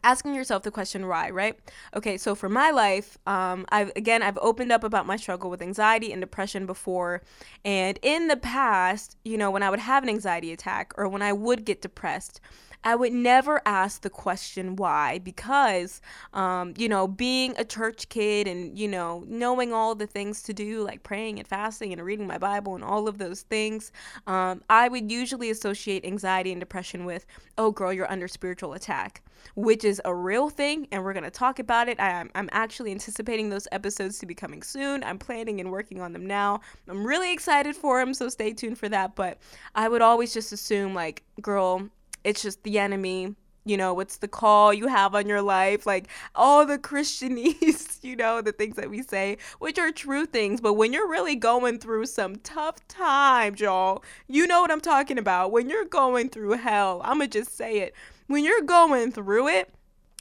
asking 0.05 0.35
yourself 0.35 0.63
the 0.63 0.71
question 0.71 1.07
why 1.07 1.31
right? 1.31 1.59
Okay 1.95 2.17
so 2.17 2.35
for 2.35 2.49
my 2.49 2.71
life 2.71 3.19
um 3.27 3.65
i've 3.71 3.91
again 3.97 4.23
i've 4.23 4.39
opened 4.39 4.73
up 4.73 4.85
about 4.85 5.07
my 5.07 5.17
struggle 5.17 5.51
with 5.51 5.63
anxiety 5.63 6.13
and 6.13 6.21
depression 6.21 6.67
before. 6.67 7.23
And 7.65 7.99
in 8.03 8.29
the 8.29 8.37
past 8.37 9.17
you 9.25 9.37
know 9.39 9.51
when 9.51 9.63
i 9.63 9.71
would 9.71 9.79
have 9.79 10.03
an 10.03 10.09
anxiety 10.09 10.53
attack 10.53 10.93
or 10.97 11.09
when 11.09 11.23
i 11.23 11.33
would 11.33 11.65
get 11.65 11.83
depressed 11.83 12.41
I 12.85 12.97
would 12.97 13.13
never 13.13 13.63
ask 13.65 14.03
the 14.03 14.11
question 14.11 14.77
why 14.77 15.19
because, 15.21 16.01
um, 16.35 16.75
you 16.77 16.89
know, 16.89 17.07
being 17.07 17.55
a 17.57 17.65
church 17.65 18.09
kid 18.09 18.49
and, 18.49 18.77
you 18.77 18.89
know, 18.89 19.25
knowing 19.29 19.73
all 19.73 19.95
the 19.95 20.07
things 20.07 20.43
to 20.43 20.53
do, 20.53 20.83
like 20.83 21.03
praying 21.03 21.39
and 21.39 21.47
fasting 21.47 21.93
and 21.93 22.03
reading 22.03 22.27
my 22.27 22.39
Bible 22.39 22.75
and 22.75 22.83
all 22.83 23.07
of 23.07 23.19
those 23.19 23.43
things, 23.43 23.93
um, 24.27 24.63
I 24.69 24.89
would 24.89 25.13
usually 25.13 25.51
associate 25.51 26.05
anxiety 26.05 26.51
and 26.51 26.61
depression 26.61 27.05
with, 27.05 27.25
oh, 27.57 27.71
girl, 27.71 27.93
you're 27.93 28.11
under 28.11 28.27
spiritual 28.27 28.73
attack, 28.73 29.23
which 29.55 29.85
is 29.85 30.01
a 30.05 30.15
real 30.15 30.49
thing. 30.49 30.89
And 30.91 31.05
we're 31.05 31.13
going 31.13 31.23
to 31.23 31.31
talk 31.31 31.61
about 31.61 31.89
it. 31.89 32.01
I, 32.01 32.25
I'm 32.35 32.49
actually 32.51 32.91
anticipating 32.91 33.49
those 33.49 33.69
episodes 33.71 34.19
to 34.19 34.27
be 34.27 34.35
coming 34.35 34.63
soon. 34.63 35.05
I'm 35.05 35.19
planning 35.19 35.61
and 35.61 35.71
working 35.71 36.01
on 36.01 36.13
them 36.13 36.27
now. 36.27 36.61
I'm 36.89 37.07
really 37.07 37.33
excited 37.33 37.77
for 37.77 38.01
them. 38.01 38.13
So 38.13 38.29
stay 38.29 38.53
tuned 38.53 38.79
for 38.79 38.89
that. 38.89 39.15
But 39.15 39.39
I 39.75 39.89
would 39.89 40.03
always 40.03 40.35
just 40.35 40.53
assume, 40.53 40.95
like, 40.95 41.23
girl, 41.41 41.89
it's 42.25 42.43
just 42.43 42.63
the 42.63 42.79
enemy 42.79 43.35
you 43.65 43.77
know 43.77 43.95
what's 43.95 44.17
the 44.17 44.29
call 44.29 44.75
you 44.75 44.89
have 44.89 45.15
on 45.15 45.29
your 45.29 45.43
life 45.43 45.87
like 45.87 46.09
all 46.35 46.67
the 46.67 46.79
christianese 46.79 47.99
you 48.03 48.17
know 48.17 48.41
the 48.41 48.53
things 48.53 48.77
that 48.77 48.91
we 48.91 49.03
say 49.03 49.37
which 49.61 49.79
are 49.79 49.93
true 49.93 50.27
things 50.27 50.61
but 50.61 50.75
when 50.75 50.93
you're 50.93 51.09
really 51.09 51.37
going 51.37 51.79
through 51.79 52.05
some 52.07 52.37
tough 52.37 52.87
times 52.89 53.61
y'all 53.61 54.03
you 54.27 54.47
know 54.47 54.61
what 54.61 54.71
i'm 54.71 54.81
talking 54.81 55.19
about. 55.19 55.53
When 55.53 55.69
you're 55.69 55.85
going 55.85 56.29
through 56.29 56.53
hell 56.53 57.01
i'm 57.05 57.19
gonna 57.19 57.29
just 57.29 57.57
say 57.57 57.81
it. 57.81 57.95
When 58.27 58.45
you're 58.45 58.63
going 58.63 59.13
through 59.13 59.49
it 59.49 59.73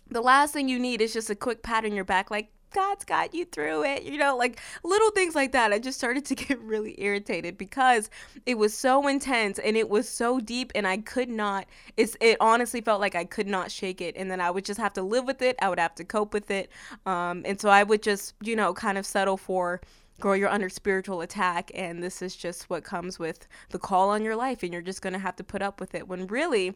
the 0.10 0.22
last 0.22 0.53
thing 0.53 0.70
you 0.70 0.77
need 0.77 1.01
is 1.01 1.13
just 1.13 1.29
a 1.29 1.36
quick 1.36 1.63
pat 1.63 1.86
on 1.86 1.93
your 1.93 2.05
back 2.05 2.29
like 2.29 2.50
God's 2.71 3.05
got 3.05 3.33
you 3.33 3.45
through 3.45 3.83
it. 3.83 4.03
You 4.03 4.17
know, 4.17 4.35
like 4.37 4.59
little 4.83 5.11
things 5.11 5.35
like 5.35 5.51
that. 5.51 5.71
I 5.71 5.79
just 5.79 5.97
started 5.97 6.25
to 6.25 6.35
get 6.47 6.59
really 6.59 6.95
irritated 7.01 7.57
because 7.57 8.09
it 8.45 8.57
was 8.57 8.77
so 8.77 9.07
intense 9.07 9.59
and 9.59 9.77
it 9.77 9.89
was 9.89 10.07
so 10.07 10.39
deep 10.39 10.71
and 10.75 10.87
I 10.87 10.97
could 10.97 11.29
not 11.29 11.65
it's 11.97 12.15
it 12.21 12.37
honestly 12.39 12.81
felt 12.81 13.01
like 13.01 13.15
I 13.15 13.25
could 13.25 13.47
not 13.47 13.71
shake 13.71 14.01
it 14.01 14.15
and 14.17 14.29
then 14.31 14.41
I 14.41 14.51
would 14.51 14.65
just 14.65 14.79
have 14.79 14.93
to 14.93 15.01
live 15.01 15.25
with 15.25 15.41
it. 15.41 15.55
I 15.61 15.69
would 15.69 15.79
have 15.79 15.95
to 15.95 16.03
cope 16.03 16.33
with 16.33 16.49
it. 16.51 16.71
Um 17.05 17.43
and 17.45 17.59
so 17.59 17.69
I 17.69 17.83
would 17.83 18.01
just, 18.01 18.35
you 18.41 18.55
know, 18.55 18.73
kind 18.73 18.97
of 18.97 19.05
settle 19.05 19.37
for 19.37 19.81
girl, 20.19 20.35
you're 20.35 20.49
under 20.49 20.69
spiritual 20.69 21.21
attack 21.21 21.71
and 21.73 22.01
this 22.01 22.21
is 22.21 22.35
just 22.35 22.69
what 22.69 22.83
comes 22.83 23.19
with 23.19 23.47
the 23.71 23.79
call 23.79 24.09
on 24.09 24.23
your 24.23 24.35
life 24.35 24.63
and 24.63 24.71
you're 24.71 24.81
just 24.81 25.01
going 25.01 25.13
to 25.13 25.19
have 25.19 25.35
to 25.35 25.43
put 25.43 25.61
up 25.61 25.79
with 25.79 25.95
it. 25.95 26.07
When 26.07 26.27
really 26.27 26.75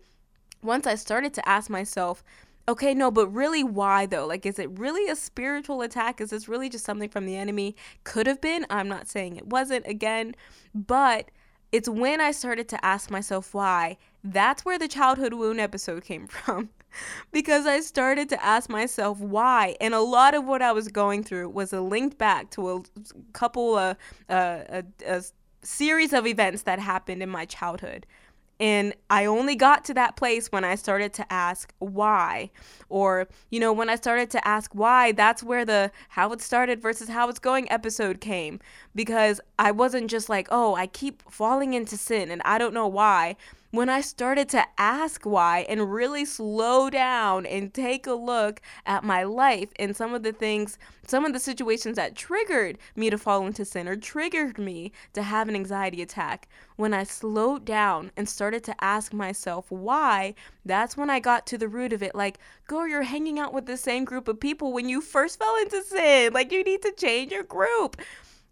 once 0.62 0.88
I 0.88 0.96
started 0.96 1.34
to 1.36 1.48
ask 1.48 1.70
myself, 1.70 2.24
okay, 2.68 2.94
no, 2.94 3.12
but 3.12 3.28
really, 3.28 3.64
why 3.64 4.06
though? 4.06 4.26
Like, 4.26 4.46
is 4.46 4.60
it 4.60 4.70
really 4.78 5.10
a 5.10 5.16
spiritual 5.16 5.82
attack? 5.82 6.22
Is 6.22 6.30
this 6.32 6.48
really 6.48 6.70
just 6.70 6.86
something 6.86 7.10
from 7.10 7.26
the 7.26 7.36
enemy? 7.36 7.76
Could 8.04 8.28
have 8.28 8.42
been. 8.42 8.66
I'm 8.70 8.88
not 8.88 9.08
saying 9.08 9.38
it 9.38 9.48
wasn't 9.48 9.86
again, 9.88 10.36
but 10.74 11.32
it's 11.72 11.90
when 11.90 12.22
I 12.22 12.32
started 12.32 12.70
to 12.70 12.86
ask 12.86 13.10
myself 13.12 13.54
why 13.54 13.98
That's 14.24 14.64
where 14.66 14.80
the 14.80 14.88
childhood 14.88 15.34
wound 15.34 15.60
episode 15.60 16.04
came 16.04 16.28
from. 16.28 16.70
because 17.32 17.66
I 17.66 17.82
started 17.82 18.30
to 18.30 18.44
ask 18.44 18.70
myself 18.70 19.20
why. 19.20 19.76
And 19.82 19.94
a 19.94 20.00
lot 20.00 20.34
of 20.34 20.46
what 20.46 20.62
I 20.62 20.72
was 20.72 20.88
going 20.88 21.24
through 21.24 21.50
was 21.50 21.74
linked 21.74 22.18
back 22.18 22.50
to 22.52 22.70
a 22.70 22.82
couple 23.34 23.78
of 23.78 23.98
uh, 24.30 24.60
a, 24.70 24.84
a 25.06 25.24
series 25.62 26.14
of 26.14 26.26
events 26.28 26.64
that 26.64 26.80
happened 26.80 27.22
in 27.22 27.30
my 27.30 27.46
childhood. 27.46 28.06
And 28.60 28.94
I 29.10 29.26
only 29.26 29.56
got 29.56 29.84
to 29.86 29.94
that 29.96 30.16
place 30.16 30.52
when 30.52 30.64
I 30.64 30.76
started 30.76 31.14
to 31.14 31.34
ask 31.34 31.74
why. 31.80 32.52
Or, 32.88 33.28
you 33.50 33.60
know, 33.60 33.74
when 33.74 33.90
I 33.90 33.96
started 33.96 34.30
to 34.32 34.48
ask 34.48 34.72
why, 34.74 35.12
that's 35.12 35.44
where 35.44 35.66
the 35.66 35.92
how 36.10 36.32
it 36.32 36.42
started 36.42 36.82
versus 36.82 37.10
how 37.10 37.28
it's 37.30 37.40
going 37.40 37.70
episode 37.72 38.22
came. 38.22 38.60
Because 38.94 39.42
I 39.60 39.72
wasn't 39.72 40.10
just 40.10 40.30
like, 40.30 40.48
oh, 40.52 40.76
I 40.76 40.88
keep 40.88 41.30
falling 41.30 41.74
into 41.74 41.98
sin 41.98 42.32
and 42.32 42.42
I 42.44 42.58
don't 42.58 42.74
know 42.74 42.88
why 42.88 43.36
when 43.76 43.90
I 43.90 44.02
started 44.02 44.48
to 44.50 44.66
ask 44.78 45.26
why 45.26 45.66
and 45.68 45.92
really 45.92 46.26
slow 46.26 46.90
down 46.90 47.46
and 47.46 47.74
take 47.74 48.08
a 48.08 48.14
look 48.14 48.62
at 48.86 49.04
my 49.04 49.24
life 49.24 49.70
and 49.78 49.96
some 49.96 50.14
of 50.14 50.24
the 50.24 50.32
things, 50.32 50.78
some 51.08 51.26
of 51.26 51.34
the 51.34 51.40
situations 51.40 51.96
that 51.96 52.16
triggered 52.16 52.78
me 52.96 53.10
to 53.10 53.18
fall 53.18 53.46
into 53.46 53.66
sin 53.66 53.88
or 53.88 53.96
triggered 53.96 54.58
me 54.58 54.92
to 55.14 55.24
have 55.24 55.50
an 55.50 55.56
anxiety 55.56 56.02
attack, 56.02 56.48
when 56.76 56.94
I 56.94 57.04
slowed 57.04 57.66
down 57.66 58.12
and 58.16 58.28
started 58.28 58.64
to 58.66 58.84
ask 58.84 59.14
myself 59.14 59.66
why, 59.70 60.36
that's 60.64 60.96
when 60.96 61.10
I 61.10 61.20
got 61.20 61.46
to 61.48 61.58
the 61.58 61.68
root 61.68 61.94
of 61.94 62.04
it. 62.04 62.16
Like, 62.16 62.40
girl, 62.68 62.88
you're 62.88 63.04
hanging 63.04 63.40
out 63.40 63.54
with 63.54 63.66
the 63.66 63.78
same 63.78 64.06
group 64.06 64.28
of 64.28 64.40
people 64.40 64.74
when 64.74 64.90
you 64.90 65.02
first 65.02 65.40
fell 65.40 65.56
into 65.58 65.82
sin. 65.84 66.34
Like, 66.34 66.52
you 66.52 66.64
need 66.64 66.82
to 66.82 66.94
change 66.98 67.32
your 67.32 67.44
group. 67.44 68.02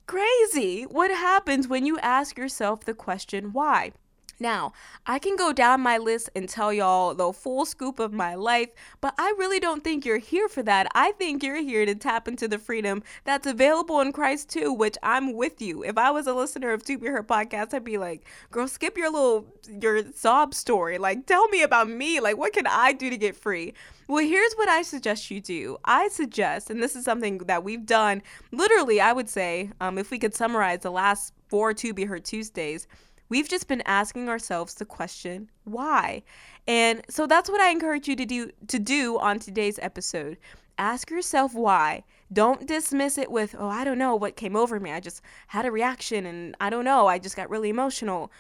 Crazy. 0.06 0.84
What 0.84 1.12
happens 1.12 1.68
when 1.68 1.86
you 1.86 1.98
ask 2.00 2.38
yourself 2.38 2.84
the 2.84 2.94
question 2.94 3.53
why? 3.53 3.94
Now, 4.43 4.73
I 5.05 5.19
can 5.19 5.38
go 5.38 5.53
down 5.53 5.79
my 5.79 5.97
list 5.97 6.29
and 6.35 6.50
tell 6.50 6.73
y'all 6.73 7.15
the 7.15 7.31
full 7.31 7.63
scoop 7.63 7.97
of 7.97 8.12
my 8.12 8.35
life, 8.35 8.71
but 9.00 9.13
I 9.17 9.33
really 9.38 9.57
don't 9.57 9.85
think 9.85 10.05
you're 10.05 10.17
here 10.17 10.50
for 10.50 10.62
that. 10.63 10.89
I 10.93 11.13
think 11.13 11.43
you're 11.43 11.62
here 11.62 11.85
to 11.85 11.95
tap 11.95 12.27
into 12.27 12.50
the 12.50 12.59
freedom 12.59 13.03
that's 13.23 13.47
available 13.47 14.01
in 14.01 14.12
Christ 14.12 14.50
too, 14.50 14.73
which 14.73 14.97
I'm 15.01 15.31
with 15.31 15.62
you. 15.62 15.85
If 15.85 15.97
I 15.97 16.12
was 16.12 16.27
a 16.27 16.33
listener 16.33 16.73
of 16.73 16.83
To 16.83 16.97
Be 16.97 17.07
Heard 17.07 17.25
podcast, 17.25 17.73
I'd 17.73 17.85
be 17.85 17.97
like, 17.97 18.25
girl, 18.51 18.67
skip 18.67 18.97
your 18.97 19.09
little 19.09 19.45
your 19.79 20.12
sob 20.12 20.53
story. 20.53 20.97
Like, 20.97 21.25
tell 21.25 21.47
me 21.47 21.62
about 21.62 21.89
me. 21.89 22.19
Like, 22.19 22.38
what 22.38 22.51
can 22.51 22.67
I 22.67 22.91
do 22.91 23.09
to 23.09 23.15
get 23.15 23.38
free? 23.38 23.73
Well, 24.09 24.27
here's 24.27 24.53
what 24.55 24.67
I 24.67 24.81
suggest 24.81 25.31
you 25.31 25.39
do. 25.39 25.77
I 25.85 26.09
suggest, 26.09 26.69
and 26.69 26.83
this 26.83 26.97
is 26.97 27.05
something 27.05 27.38
that 27.38 27.63
we've 27.63 27.85
done 27.85 28.21
literally, 28.51 29.00
I 29.00 29.13
would 29.13 29.29
say, 29.29 29.69
um, 29.79 29.97
if 29.97 30.12
we 30.12 30.19
could 30.19 30.35
summarize 30.35 30.81
the 30.81 30.91
last 30.91 31.31
four 31.47 31.73
To 31.75 31.93
Be 31.93 32.03
Heard 32.03 32.25
Tuesdays 32.25 32.89
We've 33.33 33.49
just 33.49 33.67
been 33.67 33.81
asking 33.87 34.29
ourselves 34.29 34.75
the 34.75 34.85
question, 34.85 35.49
why? 35.63 36.21
And 36.67 37.01
so 37.09 37.25
that's 37.25 37.49
what 37.49 37.61
I 37.61 37.71
encourage 37.71 38.07
you 38.07 38.15
to 38.15 38.25
do 38.27 38.51
to 38.67 38.77
do 38.77 39.17
on 39.17 39.39
today's 39.39 39.79
episode. 39.81 40.37
Ask 40.77 41.09
yourself 41.09 41.55
why. 41.55 42.03
Don't 42.31 42.67
dismiss 42.67 43.17
it 43.17 43.31
with, 43.31 43.55
"Oh, 43.57 43.69
I 43.69 43.85
don't 43.85 43.97
know 43.97 44.15
what 44.15 44.35
came 44.35 44.55
over 44.55 44.79
me. 44.79 44.91
I 44.91 44.99
just 44.99 45.23
had 45.47 45.65
a 45.65 45.71
reaction 45.71 46.27
and 46.27 46.55
I 46.61 46.69
don't 46.69 46.85
know, 46.85 47.07
I 47.07 47.17
just 47.17 47.35
got 47.35 47.49
really 47.49 47.69
emotional." 47.69 48.31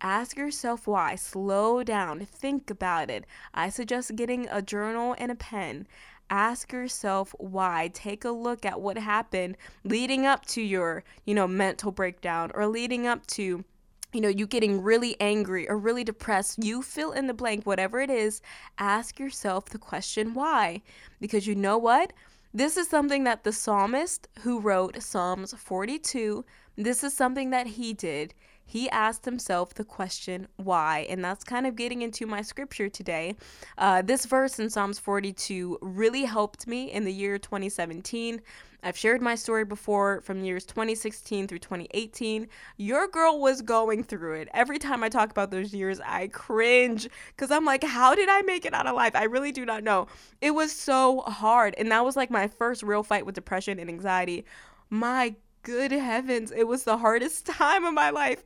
Ask 0.00 0.36
yourself 0.36 0.88
why. 0.88 1.14
Slow 1.14 1.84
down. 1.84 2.26
Think 2.26 2.70
about 2.70 3.08
it. 3.08 3.26
I 3.54 3.68
suggest 3.68 4.16
getting 4.16 4.48
a 4.48 4.60
journal 4.60 5.14
and 5.16 5.30
a 5.30 5.36
pen 5.36 5.86
ask 6.28 6.72
yourself 6.72 7.34
why 7.38 7.90
take 7.94 8.24
a 8.24 8.30
look 8.30 8.64
at 8.64 8.80
what 8.80 8.96
happened 8.96 9.56
leading 9.84 10.26
up 10.26 10.44
to 10.46 10.60
your 10.60 11.02
you 11.24 11.34
know 11.34 11.46
mental 11.48 11.90
breakdown 11.90 12.50
or 12.54 12.68
leading 12.68 13.04
up 13.06 13.26
to 13.26 13.64
you 14.12 14.20
know, 14.20 14.28
you 14.28 14.46
getting 14.46 14.82
really 14.82 15.16
angry 15.20 15.68
or 15.68 15.78
really 15.78 16.04
depressed, 16.04 16.62
you 16.62 16.82
fill 16.82 17.12
in 17.12 17.26
the 17.26 17.34
blank, 17.34 17.64
whatever 17.64 18.00
it 18.00 18.10
is, 18.10 18.42
ask 18.78 19.18
yourself 19.18 19.66
the 19.66 19.78
question 19.78 20.34
why. 20.34 20.82
Because 21.20 21.46
you 21.46 21.54
know 21.54 21.78
what? 21.78 22.12
This 22.52 22.76
is 22.76 22.88
something 22.88 23.24
that 23.24 23.44
the 23.44 23.52
psalmist 23.52 24.26
who 24.40 24.58
wrote 24.58 25.00
Psalms 25.02 25.54
42, 25.56 26.44
this 26.76 27.04
is 27.04 27.14
something 27.14 27.50
that 27.50 27.68
he 27.68 27.92
did. 27.92 28.34
He 28.70 28.88
asked 28.90 29.24
himself 29.24 29.74
the 29.74 29.84
question 29.84 30.46
why, 30.56 31.06
and 31.10 31.24
that's 31.24 31.42
kind 31.42 31.66
of 31.66 31.74
getting 31.74 32.02
into 32.02 32.24
my 32.24 32.40
scripture 32.40 32.88
today. 32.88 33.34
Uh, 33.76 34.00
this 34.02 34.26
verse 34.26 34.60
in 34.60 34.70
Psalms 34.70 35.00
42 35.00 35.78
really 35.82 36.24
helped 36.24 36.68
me 36.68 36.90
in 36.92 37.04
the 37.04 37.12
year 37.12 37.36
2017 37.36 38.40
I've 38.82 38.96
shared 38.96 39.20
my 39.20 39.34
story 39.34 39.64
before 39.64 40.20
from 40.22 40.42
years 40.44 40.64
2016 40.64 41.48
through 41.48 41.58
2018. 41.58 42.48
Your 42.76 43.08
girl 43.08 43.40
was 43.40 43.62
going 43.62 44.04
through 44.04 44.40
it. 44.40 44.48
Every 44.54 44.78
time 44.78 45.02
I 45.02 45.08
talk 45.08 45.30
about 45.30 45.50
those 45.50 45.74
years, 45.74 46.00
I 46.04 46.28
cringe 46.28 47.08
because 47.36 47.50
I'm 47.50 47.64
like, 47.64 47.84
how 47.84 48.14
did 48.14 48.28
I 48.28 48.42
make 48.42 48.64
it 48.64 48.74
out 48.74 48.86
alive? 48.86 49.14
I 49.14 49.24
really 49.24 49.52
do 49.52 49.66
not 49.66 49.84
know. 49.84 50.06
It 50.40 50.52
was 50.52 50.72
so 50.72 51.20
hard. 51.22 51.74
And 51.76 51.90
that 51.90 52.04
was 52.04 52.16
like 52.16 52.30
my 52.30 52.48
first 52.48 52.82
real 52.82 53.02
fight 53.02 53.26
with 53.26 53.34
depression 53.34 53.78
and 53.78 53.90
anxiety. 53.90 54.44
My 54.88 55.34
good 55.62 55.92
heavens, 55.92 56.50
it 56.50 56.66
was 56.66 56.84
the 56.84 56.98
hardest 56.98 57.46
time 57.46 57.84
of 57.84 57.94
my 57.94 58.10
life. 58.10 58.42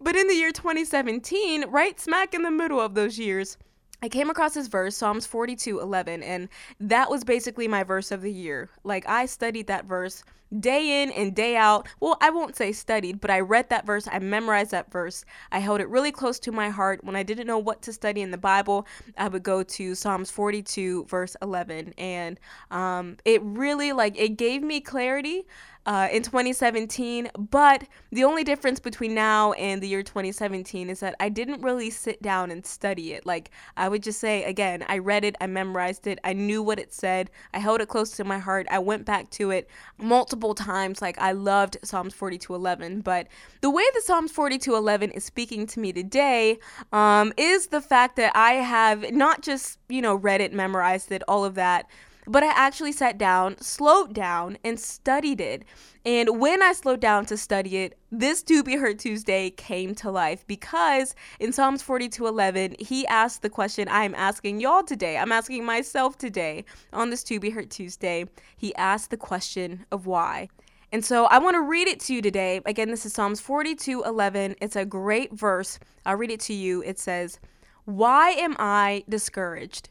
But 0.00 0.16
in 0.16 0.26
the 0.26 0.34
year 0.34 0.52
2017, 0.52 1.66
right 1.68 1.98
smack 1.98 2.34
in 2.34 2.42
the 2.42 2.50
middle 2.50 2.80
of 2.80 2.94
those 2.94 3.18
years, 3.18 3.56
I 4.02 4.08
came 4.08 4.28
across 4.28 4.52
this 4.54 4.66
verse, 4.66 4.96
Psalms 4.96 5.26
42 5.26 5.80
11, 5.80 6.22
and 6.22 6.48
that 6.78 7.08
was 7.10 7.24
basically 7.24 7.68
my 7.68 7.84
verse 7.84 8.10
of 8.10 8.20
the 8.20 8.32
year. 8.32 8.68
Like, 8.82 9.08
I 9.08 9.24
studied 9.24 9.66
that 9.68 9.86
verse 9.86 10.24
day 10.60 11.02
in 11.02 11.10
and 11.12 11.34
day 11.34 11.56
out. 11.56 11.88
Well, 12.00 12.16
I 12.20 12.30
won't 12.30 12.56
say 12.56 12.72
studied, 12.72 13.20
but 13.20 13.30
I 13.30 13.40
read 13.40 13.70
that 13.70 13.86
verse, 13.86 14.06
I 14.10 14.18
memorized 14.18 14.70
that 14.72 14.90
verse. 14.90 15.24
I 15.50 15.58
held 15.58 15.80
it 15.80 15.88
really 15.88 16.12
close 16.12 16.38
to 16.40 16.52
my 16.52 16.68
heart. 16.68 17.02
When 17.02 17.16
I 17.16 17.22
didn't 17.22 17.46
know 17.46 17.58
what 17.58 17.82
to 17.82 17.92
study 17.92 18.20
in 18.20 18.30
the 18.30 18.38
Bible, 18.38 18.86
I 19.16 19.28
would 19.28 19.42
go 19.42 19.62
to 19.62 19.94
Psalms 19.94 20.30
42, 20.30 21.06
verse 21.06 21.36
11, 21.40 21.94
and 21.98 22.38
um, 22.70 23.16
it 23.24 23.40
really, 23.42 23.92
like, 23.92 24.18
it 24.18 24.36
gave 24.36 24.62
me 24.62 24.80
clarity 24.80 25.46
uh, 25.86 26.08
in 26.10 26.22
2017. 26.22 27.30
But 27.50 27.84
the 28.10 28.24
only 28.24 28.44
difference 28.44 28.80
between 28.80 29.14
now 29.14 29.52
and 29.52 29.82
the 29.82 29.88
year 29.88 30.02
2017 30.02 30.90
is 30.90 31.00
that 31.00 31.14
I 31.20 31.28
didn't 31.28 31.62
really 31.62 31.90
sit 31.90 32.22
down 32.22 32.50
and 32.50 32.64
study 32.64 33.12
it. 33.12 33.26
Like, 33.26 33.50
I 33.76 33.88
would 33.88 34.02
just 34.02 34.20
say, 34.20 34.44
again, 34.44 34.84
I 34.88 34.98
read 34.98 35.24
it, 35.24 35.36
I 35.40 35.46
memorized 35.46 36.06
it, 36.06 36.18
I 36.24 36.32
knew 36.32 36.62
what 36.62 36.78
it 36.78 36.92
said, 36.92 37.30
I 37.52 37.58
held 37.58 37.80
it 37.80 37.88
close 37.88 38.10
to 38.16 38.24
my 38.24 38.38
heart, 38.38 38.66
I 38.70 38.78
went 38.78 39.04
back 39.04 39.30
to 39.30 39.50
it 39.50 39.68
multiple 39.98 40.54
times. 40.54 41.02
Like, 41.02 41.18
I 41.18 41.32
loved 41.32 41.78
Psalms 41.82 42.14
42:11. 42.14 43.02
But 43.02 43.28
the 43.60 43.70
way 43.70 43.84
the 43.94 44.00
Psalms 44.00 44.32
42:11 44.32 45.10
is 45.10 45.24
speaking 45.24 45.66
to 45.68 45.80
me 45.80 45.92
today 45.92 46.58
um, 46.92 47.32
is 47.36 47.68
the 47.68 47.80
fact 47.80 48.16
that 48.16 48.32
I 48.34 48.54
have 48.54 49.12
not 49.12 49.42
just, 49.42 49.78
you 49.88 50.02
know, 50.02 50.14
read 50.14 50.40
it, 50.40 50.52
memorized 50.52 51.12
it, 51.12 51.22
all 51.28 51.44
of 51.44 51.54
that 51.54 51.86
but 52.26 52.42
I 52.42 52.48
actually 52.48 52.92
sat 52.92 53.18
down, 53.18 53.58
slowed 53.60 54.14
down, 54.14 54.58
and 54.64 54.78
studied 54.78 55.40
it. 55.40 55.64
And 56.06 56.40
when 56.40 56.62
I 56.62 56.72
slowed 56.72 57.00
down 57.00 57.26
to 57.26 57.36
study 57.36 57.78
it, 57.78 57.98
this 58.10 58.42
To 58.44 58.62
Be 58.62 58.76
Heard 58.76 58.98
Tuesday 58.98 59.50
came 59.50 59.94
to 59.96 60.10
life 60.10 60.46
because 60.46 61.14
in 61.40 61.52
Psalms 61.52 61.82
42:11, 61.82 62.76
he 62.78 63.06
asked 63.06 63.42
the 63.42 63.50
question 63.50 63.88
I'm 63.90 64.14
asking 64.14 64.60
y'all 64.60 64.82
today. 64.82 65.16
I'm 65.16 65.32
asking 65.32 65.64
myself 65.64 66.18
today 66.18 66.64
on 66.92 67.10
this 67.10 67.24
To 67.24 67.40
Be 67.40 67.50
Heard 67.50 67.70
Tuesday. 67.70 68.26
He 68.56 68.74
asked 68.76 69.10
the 69.10 69.16
question 69.16 69.86
of 69.90 70.06
why. 70.06 70.48
And 70.92 71.04
so 71.04 71.24
I 71.24 71.38
want 71.38 71.54
to 71.54 71.62
read 71.62 71.88
it 71.88 71.98
to 72.00 72.14
you 72.14 72.22
today. 72.22 72.60
Again, 72.66 72.88
this 72.88 73.04
is 73.04 73.12
Psalms 73.12 73.40
42:11. 73.40 74.54
It's 74.60 74.76
a 74.76 74.84
great 74.84 75.32
verse. 75.32 75.78
I'll 76.06 76.16
read 76.16 76.30
it 76.30 76.40
to 76.40 76.54
you. 76.54 76.82
It 76.82 76.98
says, 76.98 77.40
"Why 77.84 78.30
am 78.30 78.54
I 78.58 79.04
discouraged? 79.08 79.88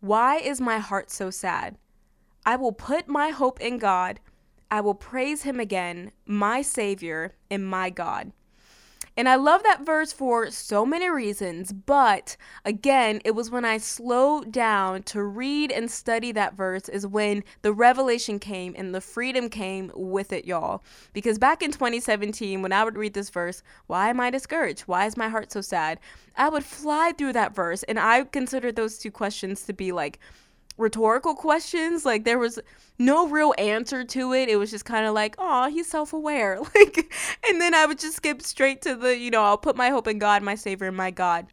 Why 0.00 0.36
is 0.36 0.60
my 0.60 0.78
heart 0.78 1.10
so 1.10 1.30
sad? 1.30 1.76
I 2.44 2.56
will 2.56 2.72
put 2.72 3.08
my 3.08 3.30
hope 3.30 3.60
in 3.60 3.78
God. 3.78 4.20
I 4.70 4.80
will 4.80 4.94
praise 4.94 5.42
him 5.42 5.58
again, 5.58 6.12
my 6.24 6.62
Savior 6.62 7.34
and 7.50 7.66
my 7.66 7.90
God. 7.90 8.32
And 9.18 9.30
I 9.30 9.36
love 9.36 9.62
that 9.62 9.86
verse 9.86 10.12
for 10.12 10.50
so 10.50 10.84
many 10.84 11.08
reasons, 11.08 11.72
but 11.72 12.36
again, 12.66 13.22
it 13.24 13.34
was 13.34 13.50
when 13.50 13.64
I 13.64 13.78
slowed 13.78 14.52
down 14.52 15.04
to 15.04 15.22
read 15.22 15.72
and 15.72 15.90
study 15.90 16.32
that 16.32 16.54
verse 16.54 16.90
is 16.90 17.06
when 17.06 17.42
the 17.62 17.72
revelation 17.72 18.38
came 18.38 18.74
and 18.76 18.94
the 18.94 19.00
freedom 19.00 19.48
came 19.48 19.90
with 19.94 20.34
it, 20.34 20.44
y'all. 20.44 20.84
Because 21.14 21.38
back 21.38 21.62
in 21.62 21.72
2017, 21.72 22.60
when 22.60 22.72
I 22.72 22.84
would 22.84 22.98
read 22.98 23.14
this 23.14 23.30
verse, 23.30 23.62
why 23.86 24.10
am 24.10 24.20
I 24.20 24.28
discouraged? 24.28 24.82
Why 24.82 25.06
is 25.06 25.16
my 25.16 25.30
heart 25.30 25.50
so 25.50 25.62
sad? 25.62 25.98
I 26.36 26.50
would 26.50 26.64
fly 26.64 27.12
through 27.16 27.32
that 27.32 27.54
verse, 27.54 27.84
and 27.84 27.98
I 27.98 28.24
considered 28.24 28.76
those 28.76 28.98
two 28.98 29.10
questions 29.10 29.62
to 29.62 29.72
be 29.72 29.92
like, 29.92 30.18
rhetorical 30.76 31.34
questions. 31.34 32.04
Like 32.04 32.24
there 32.24 32.38
was 32.38 32.58
no 32.98 33.28
real 33.28 33.54
answer 33.58 34.04
to 34.04 34.32
it. 34.32 34.48
It 34.48 34.56
was 34.56 34.70
just 34.70 34.84
kind 34.84 35.06
of 35.06 35.14
like, 35.14 35.34
oh, 35.38 35.68
he's 35.68 35.88
self 35.88 36.12
aware. 36.12 36.58
Like, 36.74 37.12
and 37.48 37.60
then 37.60 37.74
I 37.74 37.86
would 37.86 37.98
just 37.98 38.16
skip 38.16 38.42
straight 38.42 38.82
to 38.82 38.94
the, 38.94 39.16
you 39.16 39.30
know, 39.30 39.42
I'll 39.42 39.58
put 39.58 39.76
my 39.76 39.88
hope 39.88 40.06
in 40.08 40.18
God, 40.18 40.42
my 40.42 40.54
Savior, 40.54 40.88
and 40.88 40.96
my 40.96 41.10
God. 41.10 41.46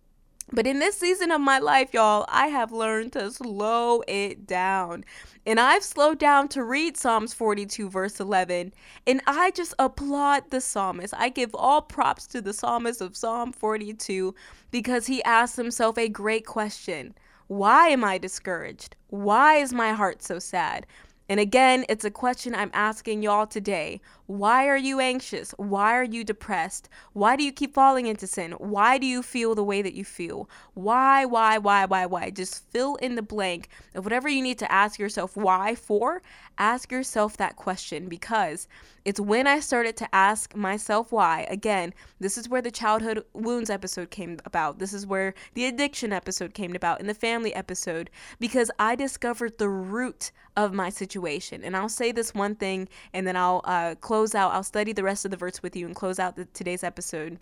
But 0.51 0.67
in 0.67 0.79
this 0.79 0.97
season 0.97 1.31
of 1.31 1.41
my 1.41 1.59
life, 1.59 1.93
y'all, 1.93 2.25
I 2.27 2.47
have 2.47 2.71
learned 2.71 3.13
to 3.13 3.31
slow 3.31 4.03
it 4.07 4.45
down. 4.45 5.03
And 5.45 5.59
I've 5.59 5.83
slowed 5.83 6.19
down 6.19 6.47
to 6.49 6.63
read 6.63 6.95
Psalms 6.95 7.33
42, 7.33 7.89
verse 7.89 8.19
11. 8.19 8.73
And 9.07 9.21
I 9.25 9.51
just 9.51 9.73
applaud 9.79 10.51
the 10.51 10.61
psalmist. 10.61 11.13
I 11.17 11.29
give 11.29 11.55
all 11.55 11.81
props 11.81 12.27
to 12.27 12.41
the 12.41 12.53
psalmist 12.53 13.01
of 13.01 13.17
Psalm 13.17 13.51
42 13.51 14.35
because 14.69 15.07
he 15.07 15.23
asked 15.23 15.57
himself 15.57 15.97
a 15.97 16.07
great 16.07 16.45
question 16.45 17.15
Why 17.47 17.87
am 17.87 18.03
I 18.03 18.17
discouraged? 18.17 18.95
Why 19.13 19.57
is 19.57 19.71
my 19.71 19.91
heart 19.91 20.23
so 20.23 20.39
sad? 20.39 20.87
And 21.33 21.39
again, 21.39 21.83
it's 21.89 22.05
a 22.05 22.11
question 22.11 22.53
I'm 22.53 22.69
asking 22.75 23.23
y'all 23.23 23.47
today. 23.47 24.01
Why 24.27 24.67
are 24.67 24.77
you 24.77 24.99
anxious? 24.99 25.49
Why 25.57 25.95
are 25.95 26.03
you 26.03 26.23
depressed? 26.23 26.89
Why 27.13 27.35
do 27.35 27.43
you 27.43 27.51
keep 27.51 27.73
falling 27.73 28.05
into 28.05 28.27
sin? 28.27 28.51
Why 28.51 28.99
do 28.99 29.07
you 29.07 29.23
feel 29.23 29.55
the 29.55 29.63
way 29.63 29.81
that 29.81 29.95
you 29.95 30.05
feel? 30.05 30.47
Why, 30.75 31.25
why, 31.25 31.57
why, 31.57 31.85
why, 31.85 32.05
why? 32.05 32.29
Just 32.29 32.69
fill 32.69 32.97
in 32.97 33.15
the 33.15 33.23
blank 33.23 33.69
of 33.95 34.05
whatever 34.05 34.29
you 34.29 34.43
need 34.43 34.59
to 34.59 34.71
ask 34.71 34.99
yourself 34.99 35.35
why 35.35 35.73
for. 35.73 36.21
Ask 36.59 36.91
yourself 36.91 37.35
that 37.37 37.55
question 37.55 38.07
because 38.07 38.67
it's 39.03 39.19
when 39.19 39.47
I 39.47 39.59
started 39.59 39.97
to 39.97 40.15
ask 40.15 40.55
myself 40.55 41.11
why. 41.11 41.47
Again, 41.49 41.95
this 42.19 42.37
is 42.37 42.47
where 42.47 42.61
the 42.61 42.69
childhood 42.69 43.25
wounds 43.33 43.71
episode 43.71 44.11
came 44.11 44.37
about. 44.45 44.77
This 44.77 44.93
is 44.93 45.07
where 45.07 45.33
the 45.55 45.65
addiction 45.65 46.13
episode 46.13 46.53
came 46.53 46.75
about 46.75 46.99
and 46.99 47.09
the 47.09 47.15
family 47.15 47.55
episode 47.55 48.11
because 48.39 48.69
I 48.77 48.95
discovered 48.95 49.57
the 49.57 49.67
root 49.67 50.31
of 50.55 50.73
my 50.73 50.89
situation. 50.89 51.22
And 51.63 51.75
I'll 51.75 51.89
say 51.89 52.11
this 52.11 52.33
one 52.33 52.55
thing 52.55 52.87
and 53.13 53.25
then 53.25 53.35
I'll 53.35 53.61
uh, 53.65 53.95
close 53.95 54.35
out. 54.35 54.53
I'll 54.53 54.63
study 54.63 54.93
the 54.93 55.03
rest 55.03 55.25
of 55.25 55.31
the 55.31 55.37
verse 55.37 55.63
with 55.63 55.75
you 55.75 55.85
and 55.85 55.95
close 55.95 56.19
out 56.19 56.35
the, 56.35 56.45
today's 56.45 56.83
episode. 56.83 57.39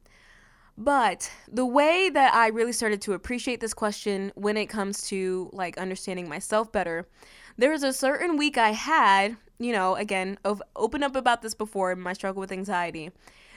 But 0.77 1.29
the 1.47 1.65
way 1.65 2.09
that 2.09 2.33
I 2.33 2.47
really 2.47 2.71
started 2.71 3.01
to 3.03 3.13
appreciate 3.13 3.59
this 3.59 3.73
question 3.73 4.31
when 4.35 4.57
it 4.57 4.67
comes 4.67 5.07
to 5.09 5.50
like 5.53 5.77
understanding 5.77 6.29
myself 6.29 6.71
better, 6.71 7.07
there 7.57 7.71
was 7.71 7.83
a 7.83 7.93
certain 7.93 8.38
week 8.38 8.57
I 8.57 8.71
had, 8.71 9.38
you 9.59 9.73
know, 9.73 9.95
again, 9.95 10.38
of 10.43 10.61
open 10.75 11.03
up 11.03 11.15
about 11.15 11.41
this 11.41 11.53
before 11.53 11.95
my 11.95 12.13
struggle 12.13 12.39
with 12.39 12.51
anxiety. 12.51 13.11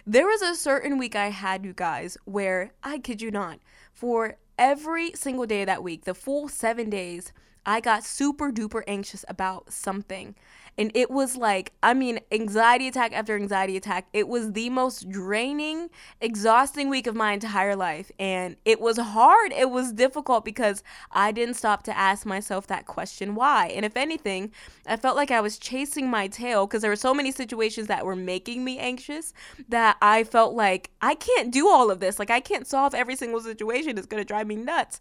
There 0.07 0.27
was 0.27 0.43
a 0.43 0.55
certain 0.55 0.99
week 0.99 1.17
I 1.17 1.31
had, 1.31 1.65
you 1.65 1.73
guys, 1.73 2.19
where 2.25 2.73
I 2.83 2.99
kid 2.99 3.23
you 3.23 3.31
not, 3.31 3.59
for 3.93 4.37
every 4.59 5.13
single 5.13 5.47
day 5.47 5.63
of 5.63 5.67
that 5.67 5.83
week, 5.83 6.05
the 6.05 6.15
full 6.15 6.49
seven 6.49 6.91
days, 6.91 7.33
I 7.67 7.81
got 7.81 8.05
super 8.05 8.51
duper 8.53 8.83
anxious 8.87 9.25
about 9.29 9.73
something. 9.73 10.35
And 10.77 10.91
it 10.95 11.11
was 11.11 11.37
like, 11.37 11.73
I 11.83 11.95
mean, 11.95 12.19
anxiety 12.33 12.89
attack 12.89 13.13
after 13.13 13.37
anxiety 13.37 13.77
attack. 13.77 14.09
It 14.13 14.27
was 14.27 14.53
the 14.53 14.71
most 14.71 15.09
draining, 15.09 15.89
exhausting 16.21 16.89
week 16.89 17.07
of 17.07 17.15
my 17.15 17.33
entire 17.33 17.77
life. 17.77 18.11
And 18.19 18.57
it 18.65 18.81
was 18.81 18.99
hard. 18.99 19.53
It 19.53 19.71
was 19.71 19.93
difficult 19.93 20.45
because 20.45 20.83
I 21.13 21.31
didn't 21.31 21.55
stop 21.55 21.85
to 21.85 21.97
ask 21.97 22.27
myself 22.27 22.67
that 22.67 22.87
question 22.87 23.37
why. 23.37 23.69
And 23.69 23.85
if 23.85 23.97
anything, 23.97 24.51
I 24.85 24.97
felt 24.97 25.17
like 25.17 25.31
I 25.31 25.41
was 25.41 25.59
chasing 25.59 26.11
my 26.11 26.27
tail 26.27 26.67
because 26.67 26.83
there 26.83 26.91
were 26.91 26.97
so 26.97 27.15
many 27.15 27.31
situations 27.31 27.87
that 27.87 28.05
were 28.05 28.17
making 28.17 28.65
me 28.65 28.79
anxious 28.79 29.33
that 29.69 29.97
I 30.03 30.25
felt 30.25 30.55
like 30.55 30.91
I 31.01 31.15
can't 31.15 31.53
do 31.53 31.69
all 31.69 31.91
of 31.91 32.01
this. 32.01 32.19
Like, 32.19 32.31
I 32.31 32.41
can't 32.41 32.67
solve 32.67 32.95
every 32.95 33.15
single 33.15 33.41
situation. 33.41 33.97
It's 33.97 34.09
going 34.09 34.21
to 34.21 34.27
drive 34.27 34.49
me 34.49 34.57
nuts. 34.57 34.99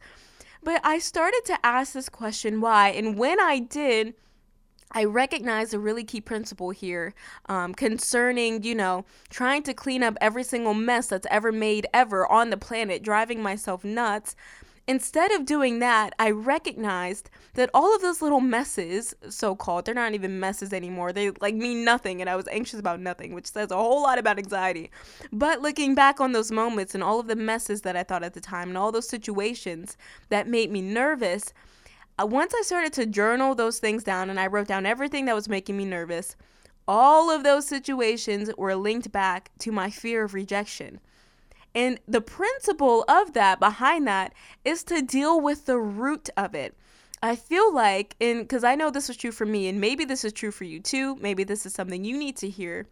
But 0.63 0.81
I 0.83 0.99
started 0.99 1.41
to 1.45 1.57
ask 1.65 1.93
this 1.93 2.09
question 2.09 2.61
why. 2.61 2.89
And 2.89 3.17
when 3.17 3.39
I 3.39 3.59
did, 3.59 4.13
I 4.91 5.05
recognize 5.05 5.73
a 5.73 5.79
really 5.79 6.03
key 6.03 6.21
principle 6.21 6.69
here 6.69 7.13
um, 7.47 7.73
concerning, 7.73 8.63
you 8.63 8.75
know, 8.75 9.05
trying 9.29 9.63
to 9.63 9.73
clean 9.73 10.03
up 10.03 10.17
every 10.21 10.43
single 10.43 10.73
mess 10.73 11.07
that's 11.07 11.27
ever 11.31 11.51
made 11.51 11.87
ever 11.93 12.31
on 12.31 12.51
the 12.51 12.57
planet, 12.57 13.01
driving 13.01 13.41
myself 13.41 13.83
nuts. 13.83 14.35
Instead 14.85 15.31
of 15.31 15.45
doing 15.45 15.79
that, 15.79 16.13
I 16.19 16.31
recognized 16.31 17.29
that 17.53 17.69
all 17.73 17.95
of 17.95 18.01
those 18.01 18.21
little 18.21 18.41
messes, 18.41 19.15
so 19.29 19.55
called, 19.55 19.85
they're 19.85 19.95
not 19.95 20.13
even 20.13 20.41
messes 20.41 20.73
anymore. 20.73 21.13
They 21.13 21.29
like 21.39 21.55
mean 21.55 21.85
nothing, 21.85 22.19
and 22.19 22.29
I 22.29 22.35
was 22.35 22.49
anxious 22.49 22.79
about 22.81 22.99
nothing, 22.99 23.33
which 23.33 23.49
says 23.49 23.71
a 23.71 23.77
whole 23.77 24.01
lot 24.01 24.19
about 24.19 24.39
anxiety. 24.39 24.91
But 25.31 25.61
looking 25.61 25.95
back 25.95 26.19
on 26.19 26.33
those 26.33 26.51
moments 26.51 26.93
and 26.93 27.03
all 27.03 27.21
of 27.21 27.27
the 27.27 27.35
messes 27.37 27.81
that 27.83 27.95
I 27.95 28.03
thought 28.03 28.23
at 28.23 28.33
the 28.33 28.41
time 28.41 28.67
and 28.67 28.77
all 28.77 28.91
those 28.91 29.07
situations 29.07 29.95
that 30.27 30.49
made 30.49 30.69
me 30.69 30.81
nervous, 30.81 31.53
uh, 32.21 32.25
once 32.25 32.53
I 32.53 32.61
started 32.63 32.91
to 32.93 33.05
journal 33.05 33.55
those 33.55 33.79
things 33.79 34.03
down 34.03 34.29
and 34.29 34.37
I 34.37 34.47
wrote 34.47 34.67
down 34.67 34.85
everything 34.85 35.25
that 35.25 35.35
was 35.35 35.47
making 35.47 35.77
me 35.77 35.85
nervous, 35.85 36.35
all 36.89 37.31
of 37.31 37.43
those 37.43 37.65
situations 37.65 38.51
were 38.57 38.75
linked 38.75 39.13
back 39.13 39.49
to 39.59 39.71
my 39.71 39.89
fear 39.89 40.25
of 40.25 40.33
rejection. 40.33 40.99
And 41.75 41.99
the 42.07 42.21
principle 42.21 43.03
of 43.07 43.33
that, 43.33 43.59
behind 43.59 44.07
that, 44.07 44.33
is 44.63 44.83
to 44.85 45.01
deal 45.01 45.39
with 45.39 45.65
the 45.65 45.79
root 45.79 46.29
of 46.37 46.53
it. 46.53 46.77
I 47.21 47.35
feel 47.35 47.73
like, 47.73 48.15
and 48.19 48.41
because 48.41 48.63
I 48.63 48.75
know 48.75 48.89
this 48.89 49.07
was 49.07 49.17
true 49.17 49.31
for 49.31 49.45
me, 49.45 49.67
and 49.67 49.79
maybe 49.79 50.03
this 50.03 50.25
is 50.25 50.33
true 50.33 50.51
for 50.51 50.65
you 50.65 50.79
too, 50.79 51.15
maybe 51.15 51.43
this 51.43 51.65
is 51.65 51.73
something 51.73 52.03
you 52.03 52.17
need 52.17 52.35
to 52.37 52.49
hear, 52.49 52.87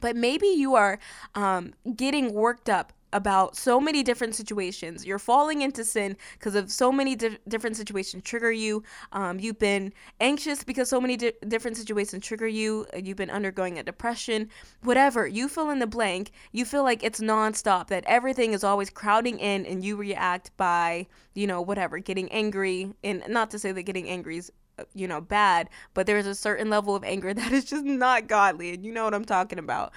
but 0.00 0.16
maybe 0.16 0.48
you 0.48 0.74
are 0.74 0.98
um, 1.36 1.72
getting 1.94 2.34
worked 2.34 2.68
up 2.68 2.92
about 3.16 3.56
so 3.56 3.80
many 3.80 4.02
different 4.02 4.34
situations. 4.34 5.06
You're 5.06 5.18
falling 5.18 5.62
into 5.62 5.86
sin 5.86 6.18
because 6.34 6.54
of 6.54 6.70
so 6.70 6.92
many 6.92 7.16
di- 7.16 7.38
different 7.48 7.76
situations 7.76 8.22
trigger 8.22 8.52
you. 8.52 8.82
Um, 9.12 9.40
you've 9.40 9.58
been 9.58 9.94
anxious 10.20 10.62
because 10.62 10.90
so 10.90 11.00
many 11.00 11.16
di- 11.16 11.32
different 11.48 11.78
situations 11.78 12.26
trigger 12.26 12.46
you. 12.46 12.86
You've 12.94 13.16
been 13.16 13.30
undergoing 13.30 13.78
a 13.78 13.82
depression, 13.82 14.50
whatever. 14.82 15.26
You 15.26 15.48
fill 15.48 15.70
in 15.70 15.78
the 15.78 15.86
blank. 15.86 16.30
You 16.52 16.66
feel 16.66 16.82
like 16.82 17.02
it's 17.02 17.20
nonstop, 17.20 17.88
that 17.88 18.04
everything 18.06 18.52
is 18.52 18.62
always 18.62 18.90
crowding 18.90 19.40
in, 19.40 19.64
and 19.64 19.82
you 19.82 19.96
react 19.96 20.54
by, 20.58 21.06
you 21.34 21.46
know, 21.46 21.62
whatever, 21.62 21.98
getting 21.98 22.30
angry. 22.30 22.92
And 23.02 23.24
not 23.28 23.50
to 23.52 23.58
say 23.58 23.72
that 23.72 23.82
getting 23.84 24.10
angry 24.10 24.36
is 24.36 24.52
uh, 24.78 24.84
you 24.92 25.08
know 25.08 25.22
bad 25.22 25.70
but 25.94 26.06
there's 26.06 26.26
a 26.26 26.34
certain 26.34 26.68
level 26.68 26.94
of 26.94 27.02
anger 27.02 27.32
that 27.34 27.50
is 27.50 27.64
just 27.64 27.82
not 27.82 28.26
godly 28.26 28.74
and 28.74 28.84
you 28.84 28.92
know 28.92 29.04
what 29.04 29.14
i'm 29.14 29.24
talking 29.24 29.58
about 29.58 29.90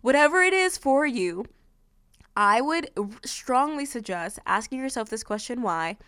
whatever 0.00 0.40
it 0.40 0.54
is 0.54 0.78
for 0.78 1.04
you 1.06 1.44
I 2.36 2.60
would 2.60 2.90
strongly 3.24 3.84
suggest 3.84 4.38
asking 4.46 4.78
yourself 4.78 5.08
this 5.08 5.22
question 5.22 5.62
why. 5.62 5.98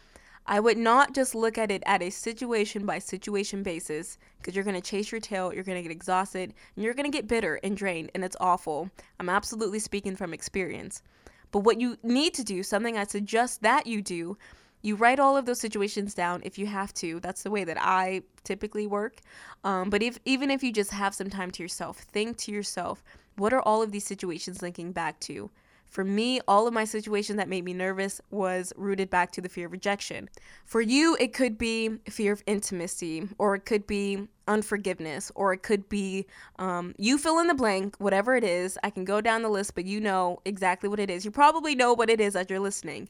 I 0.47 0.61
would 0.61 0.77
not 0.77 1.15
just 1.15 1.35
look 1.35 1.57
at 1.57 1.71
it 1.71 1.83
at 1.87 2.03
a 2.03 2.11
situation 2.11 2.85
by 2.85 2.99
situation 2.99 3.63
basis 3.63 4.19
because 4.39 4.55
you're 4.55 4.65
going 4.65 4.81
to 4.81 4.91
chase 4.91 5.11
your 5.11 5.21
tail, 5.21 5.55
you're 5.55 5.65
going 5.65 5.79
to 5.79 5.83
get 5.83 5.91
exhausted, 5.91 6.53
and 6.77 6.85
you're 6.85 6.93
going 6.93 7.11
to 7.11 7.17
get 7.17 7.29
bitter 7.29 7.59
and 7.63 7.77
drained, 7.77 8.11
and 8.15 8.23
it's 8.23 8.37
awful. 8.41 8.91
I'm 9.19 9.31
absolutely 9.31 9.79
speaking 9.79 10.17
from 10.17 10.35
experience. 10.35 11.03
But 11.51 11.61
what 11.61 11.81
you 11.81 11.97
need 12.03 12.35
to 12.35 12.45
do, 12.45 12.63
something 12.63 12.99
I 12.99 13.05
suggest 13.05 13.63
that 13.63 13.87
you 13.87 14.03
do, 14.03 14.37
you 14.83 14.97
write 14.97 15.19
all 15.19 15.35
of 15.35 15.47
those 15.47 15.61
situations 15.61 16.13
down 16.13 16.43
if 16.45 16.59
you 16.59 16.67
have 16.67 16.93
to. 16.95 17.21
That's 17.21 17.43
the 17.43 17.51
way 17.51 17.65
that 17.65 17.79
I 17.81 18.23
typically 18.45 18.87
work. 18.87 19.21
Um, 19.63 19.89
but 19.89 20.03
if 20.03 20.19
even 20.27 20.51
if 20.51 20.63
you 20.63 20.73
just 20.73 20.91
have 20.91 21.15
some 21.15 21.31
time 21.31 21.51
to 21.53 21.63
yourself, 21.63 21.99
think 21.99 22.37
to 22.39 22.53
yourself, 22.53 23.03
what 23.37 23.55
are 23.55 23.63
all 23.63 23.83
of 23.83 23.93
these 23.93 24.05
situations 24.05 24.61
linking 24.61 24.93
back 24.93 25.21
to? 25.21 25.51
For 25.89 26.05
me, 26.05 26.41
all 26.49 26.67
of 26.67 26.75
my 26.75 26.85
situations 26.85 27.37
that 27.37 27.49
made 27.49 27.65
me 27.65 27.73
nervous 27.73 28.21
was 28.31 28.73
rooted 28.77 29.11
back 29.11 29.31
to 29.33 29.41
the 29.41 29.49
fear 29.49 29.67
of 29.67 29.73
rejection. 29.73 30.29
For 30.65 30.81
you, 30.81 31.17
it 31.21 31.33
could 31.33 31.57
be 31.57 31.99
fear 32.11 32.33
of 32.33 32.43
intimacy, 32.47 33.29
or 33.39 33.55
it 33.55 33.65
could 33.65 33.87
be 33.87 34.27
unforgiveness, 34.49 35.31
or 35.35 35.53
it 35.53 35.63
could 35.63 35.89
be 35.89 36.27
um, 36.59 36.95
you 36.99 37.17
fill 37.17 37.39
in 37.39 37.47
the 37.47 37.55
blank, 37.55 37.97
whatever 37.99 38.35
it 38.35 38.45
is. 38.45 38.77
I 38.83 38.91
can 38.91 39.05
go 39.05 39.21
down 39.21 39.43
the 39.43 39.49
list, 39.49 39.75
but 39.75 39.85
you 39.85 40.01
know 40.01 40.41
exactly 40.45 40.89
what 40.89 41.01
it 41.01 41.11
is. 41.11 41.25
You 41.25 41.31
probably 41.31 41.75
know 41.75 41.93
what 41.93 42.11
it 42.11 42.21
is 42.21 42.35
as 42.35 42.51
you're 42.51 42.59
listening. 42.59 43.09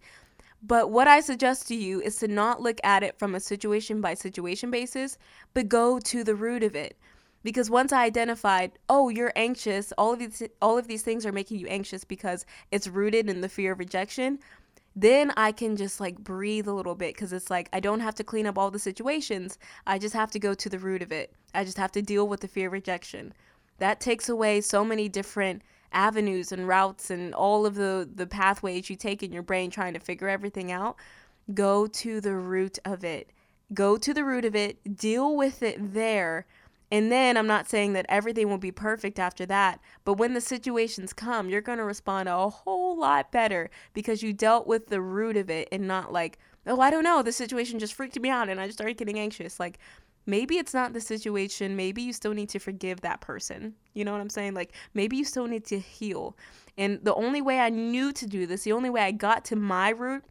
But 0.67 0.91
what 0.91 1.09
I 1.09 1.21
suggest 1.21 1.69
to 1.69 1.75
you 1.75 2.01
is 2.01 2.17
to 2.17 2.29
not 2.29 2.63
look 2.63 2.81
at 2.85 3.03
it 3.03 3.19
from 3.19 3.35
a 3.35 3.41
situation 3.41 4.01
by 4.01 4.15
situation 4.15 4.71
basis, 4.71 5.19
but 5.53 5.69
go 5.69 5.99
to 6.01 6.25
the 6.25 6.35
root 6.35 6.63
of 6.63 6.75
it 6.75 6.97
because 7.45 7.71
once 7.71 7.93
I 7.93 8.05
identified, 8.05 8.73
oh, 8.89 9.11
you're 9.11 9.33
anxious, 9.37 9.93
all 9.99 10.15
of 10.15 10.19
these 10.19 10.43
all 10.61 10.79
of 10.79 10.89
these 10.89 11.03
things 11.03 11.25
are 11.25 11.33
making 11.33 11.61
you 11.61 11.67
anxious 11.69 12.03
because 12.03 12.45
it's 12.73 12.89
rooted 12.89 13.29
in 13.29 13.43
the 13.43 13.49
fear 13.49 13.73
of 13.73 13.79
rejection, 13.79 14.41
then 14.97 15.33
I 15.37 15.53
can 15.53 15.77
just 15.77 16.01
like 16.01 16.19
breathe 16.19 16.67
a 16.67 16.73
little 16.73 16.95
bit 16.95 17.17
cuz 17.17 17.33
it's 17.33 17.51
like 17.51 17.69
I 17.73 17.81
don't 17.81 18.01
have 18.01 18.15
to 18.17 18.25
clean 18.25 18.47
up 18.47 18.59
all 18.59 18.71
the 18.71 18.79
situations. 18.79 19.59
I 19.87 19.99
just 19.99 20.15
have 20.15 20.31
to 20.33 20.39
go 20.39 20.55
to 20.55 20.69
the 20.69 20.79
root 20.79 21.03
of 21.03 21.13
it. 21.13 21.35
I 21.55 21.65
just 21.65 21.77
have 21.77 21.93
to 21.93 22.03
deal 22.03 22.27
with 22.27 22.41
the 22.41 22.49
fear 22.49 22.69
of 22.69 22.73
rejection. 22.73 23.35
That 23.79 24.01
takes 24.01 24.29
away 24.29 24.61
so 24.63 24.85
many 24.85 25.09
different 25.09 25.63
avenues 25.93 26.51
and 26.51 26.67
routes 26.67 27.11
and 27.11 27.35
all 27.35 27.67
of 27.67 27.75
the 27.75 28.09
the 28.13 28.27
pathways 28.27 28.89
you 28.89 28.97
take 28.97 29.23
in 29.23 29.33
your 29.33 29.43
brain 29.43 29.71
trying 29.71 29.93
to 29.95 30.01
figure 30.01 30.29
everything 30.29 30.73
out. 30.73 30.97
Go 31.53 31.87
to 31.87 32.23
the 32.23 32.35
root 32.35 32.79
of 32.87 33.05
it. 33.05 33.31
Go 33.75 33.99
to 33.99 34.15
the 34.15 34.25
root 34.25 34.45
of 34.45 34.55
it, 34.55 34.97
deal 34.97 35.37
with 35.37 35.63
it 35.63 35.95
there 35.95 36.47
and 36.95 37.11
then 37.11 37.37
I'm 37.37 37.49
not 37.49 37.69
saying 37.69 37.95
that 37.95 38.07
everything 38.09 38.49
will 38.49 38.57
be 38.57 38.71
perfect 38.71 39.19
after 39.19 39.45
that, 39.47 39.81
but 40.05 40.15
when 40.15 40.33
the 40.33 40.41
situations 40.41 41.13
come, 41.13 41.49
you're 41.49 41.61
going 41.61 41.79
to 41.79 41.85
respond 41.85 42.29
a 42.29 42.49
whole 42.49 42.97
lot 42.97 43.33
better 43.33 43.69
because 43.95 44.23
you 44.23 44.33
dealt 44.33 44.69
with 44.69 44.87
the 44.87 45.01
root 45.01 45.37
of 45.37 45.51
it 45.51 45.67
and 45.73 45.89
not 45.89 46.13
like, 46.13 46.39
oh, 46.69 46.81
I 46.81 46.91
don't 46.91 47.03
know, 47.03 47.21
the 47.21 47.33
situation 47.33 47.81
just 47.81 47.95
freaked 47.95 48.21
me 48.21 48.29
out 48.29 48.49
and 48.49 48.61
I 48.61 48.67
just 48.67 48.79
started 48.79 48.97
getting 48.97 49.19
anxious. 49.19 49.59
Like, 49.59 49.81
maybe 50.25 50.57
it's 50.57 50.73
not 50.73 50.93
the 50.93 51.01
situation. 51.01 51.75
Maybe 51.75 52.01
you 52.01 52.13
still 52.13 52.33
need 52.33 52.49
to 52.51 52.61
forgive 52.61 53.01
that 53.01 53.21
person. 53.21 53.75
You 53.95 54.05
know 54.05 54.13
what 54.13 54.21
I'm 54.21 54.31
saying? 54.31 54.55
Like, 54.55 54.73
maybe 54.95 55.17
you 55.17 55.25
still 55.25 55.49
need 55.49 55.65
to 55.65 55.81
heal. 55.81 56.37
And 56.79 57.01
the 57.03 57.15
only 57.17 57.43
way 57.43 57.59
I 57.59 57.71
knew 57.71 58.13
to 58.13 58.25
do 58.25 58.47
this, 58.47 58.63
the 58.63 58.73
only 58.73 58.89
way 58.89 59.01
I 59.01 59.11
got 59.11 59.45
to 59.47 59.57
my 59.57 59.89
root 59.89 60.23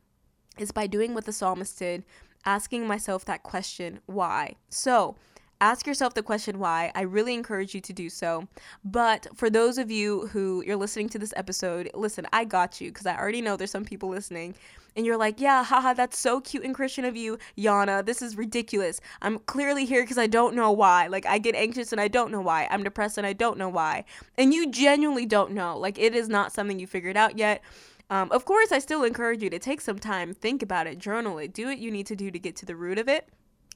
is 0.58 0.72
by 0.72 0.88
doing 0.88 1.14
what 1.14 1.26
the 1.26 1.34
psalmist 1.34 1.78
did, 1.78 2.06
asking 2.46 2.88
myself 2.88 3.26
that 3.26 3.44
question, 3.44 4.00
why? 4.06 4.56
So, 4.70 5.18
ask 5.64 5.88
yourself 5.88 6.14
the 6.14 6.22
question 6.22 6.60
why. 6.60 6.92
I 6.94 7.02
really 7.02 7.34
encourage 7.34 7.74
you 7.74 7.80
to 7.80 7.94
do 7.94 8.10
so. 8.10 8.50
But 8.84 9.28
for 9.34 9.50
those 9.50 9.78
of 9.78 9.90
you 9.90 10.28
who 10.28 10.62
you're 10.68 10.76
listening 10.76 11.08
to 11.10 11.20
this 11.20 11.34
episode, 11.38 11.90
listen, 11.94 12.28
I 12.34 12.44
got 12.44 12.82
you 12.82 12.92
because 12.92 13.06
I 13.06 13.18
already 13.18 13.42
know 13.42 13.56
there's 13.56 13.72
some 13.72 13.86
people 13.86 14.10
listening 14.10 14.56
and 14.98 15.06
you're 15.06 15.18
like, 15.18 15.40
yeah, 15.40 15.64
haha, 15.64 15.94
that's 15.94 16.20
so 16.20 16.42
cute 16.42 16.66
and 16.66 16.76
Christian 16.76 17.06
of 17.06 17.16
you, 17.16 17.38
Yana. 17.58 18.06
This 18.06 18.22
is 18.22 18.38
ridiculous. 18.38 19.00
I'm 19.22 19.40
clearly 19.40 19.86
here 19.86 20.04
because 20.04 20.18
I 20.18 20.28
don't 20.28 20.54
know 20.54 20.70
why. 20.72 21.08
Like, 21.08 21.26
I 21.26 21.38
get 21.38 21.56
anxious 21.56 21.94
and 21.94 22.02
I 22.02 22.10
don't 22.10 22.30
know 22.30 22.42
why. 22.42 22.68
I'm 22.70 22.84
depressed 22.84 23.18
and 23.18 23.26
I 23.26 23.34
don't 23.34 23.58
know 23.58 23.70
why. 23.70 24.04
And 24.38 24.54
you 24.54 24.70
genuinely 24.70 25.26
don't 25.26 25.54
know. 25.54 25.78
Like, 25.80 25.98
it 25.98 26.14
is 26.14 26.28
not 26.28 26.52
something 26.52 26.78
you 26.78 26.88
figured 26.88 27.16
out 27.16 27.38
yet. 27.38 27.64
Um, 28.10 28.30
of 28.34 28.44
course, 28.44 28.74
I 28.74 28.80
still 28.80 29.04
encourage 29.04 29.42
you 29.42 29.50
to 29.50 29.60
take 29.60 29.80
some 29.80 29.98
time, 29.98 30.34
think 30.34 30.62
about 30.62 30.88
it, 30.88 31.00
journal 31.00 31.38
it, 31.38 31.54
do 31.54 31.68
what 31.68 31.80
you 31.80 31.90
need 31.90 32.06
to 32.08 32.18
do 32.18 32.30
to 32.30 32.38
get 32.38 32.58
to 32.58 32.66
the 32.66 32.76
root 32.76 33.00
of 33.00 33.08
it. 33.08 33.30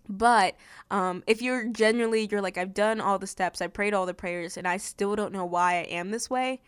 But 0.09 0.55
um, 0.89 1.23
if 1.27 1.41
you're 1.41 1.67
genuinely, 1.67 2.27
you're 2.31 2.41
like, 2.41 2.57
I've 2.57 2.73
done 2.73 3.01
all 3.01 3.19
the 3.19 3.27
steps, 3.27 3.61
I 3.61 3.67
prayed 3.67 3.93
all 3.93 4.05
the 4.05 4.13
prayers, 4.13 4.57
and 4.57 4.67
I 4.67 4.77
still 4.77 5.15
don't 5.15 5.33
know 5.33 5.45
why 5.45 5.73
I 5.75 5.83
am 5.83 6.11
this 6.11 6.29
way. 6.29 6.61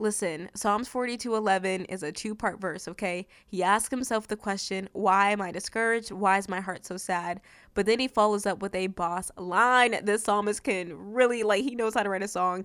Listen, 0.00 0.48
Psalms 0.54 0.88
42:11 0.88 1.84
is 1.90 2.02
a 2.02 2.10
two-part 2.10 2.58
verse, 2.58 2.88
okay? 2.88 3.28
He 3.46 3.62
asks 3.62 3.90
himself 3.90 4.26
the 4.26 4.36
question, 4.36 4.88
"Why 4.92 5.30
am 5.30 5.42
I 5.42 5.52
discouraged? 5.52 6.10
Why 6.10 6.38
is 6.38 6.48
my 6.48 6.60
heart 6.60 6.86
so 6.86 6.96
sad?" 6.96 7.42
But 7.74 7.84
then 7.84 8.00
he 8.00 8.08
follows 8.08 8.46
up 8.46 8.62
with 8.62 8.74
a 8.74 8.86
boss 8.86 9.30
line. 9.36 9.94
This 10.02 10.24
psalmist 10.24 10.64
can 10.64 11.12
really 11.12 11.42
like 11.42 11.64
he 11.64 11.74
knows 11.74 11.92
how 11.92 12.02
to 12.02 12.08
write 12.08 12.22
a 12.22 12.28
song. 12.28 12.64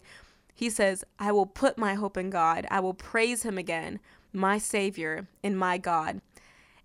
He 0.53 0.69
says, 0.69 1.03
"I 1.19 1.33
will 1.33 1.45
put 1.45 1.77
my 1.77 1.95
hope 1.95 2.15
in 2.15 2.29
God. 2.29 2.65
I 2.71 2.79
will 2.79 2.93
praise 2.93 3.43
him 3.43 3.57
again, 3.57 3.99
my 4.31 4.57
savior 4.57 5.27
and 5.43 5.59
my 5.59 5.77
God." 5.77 6.21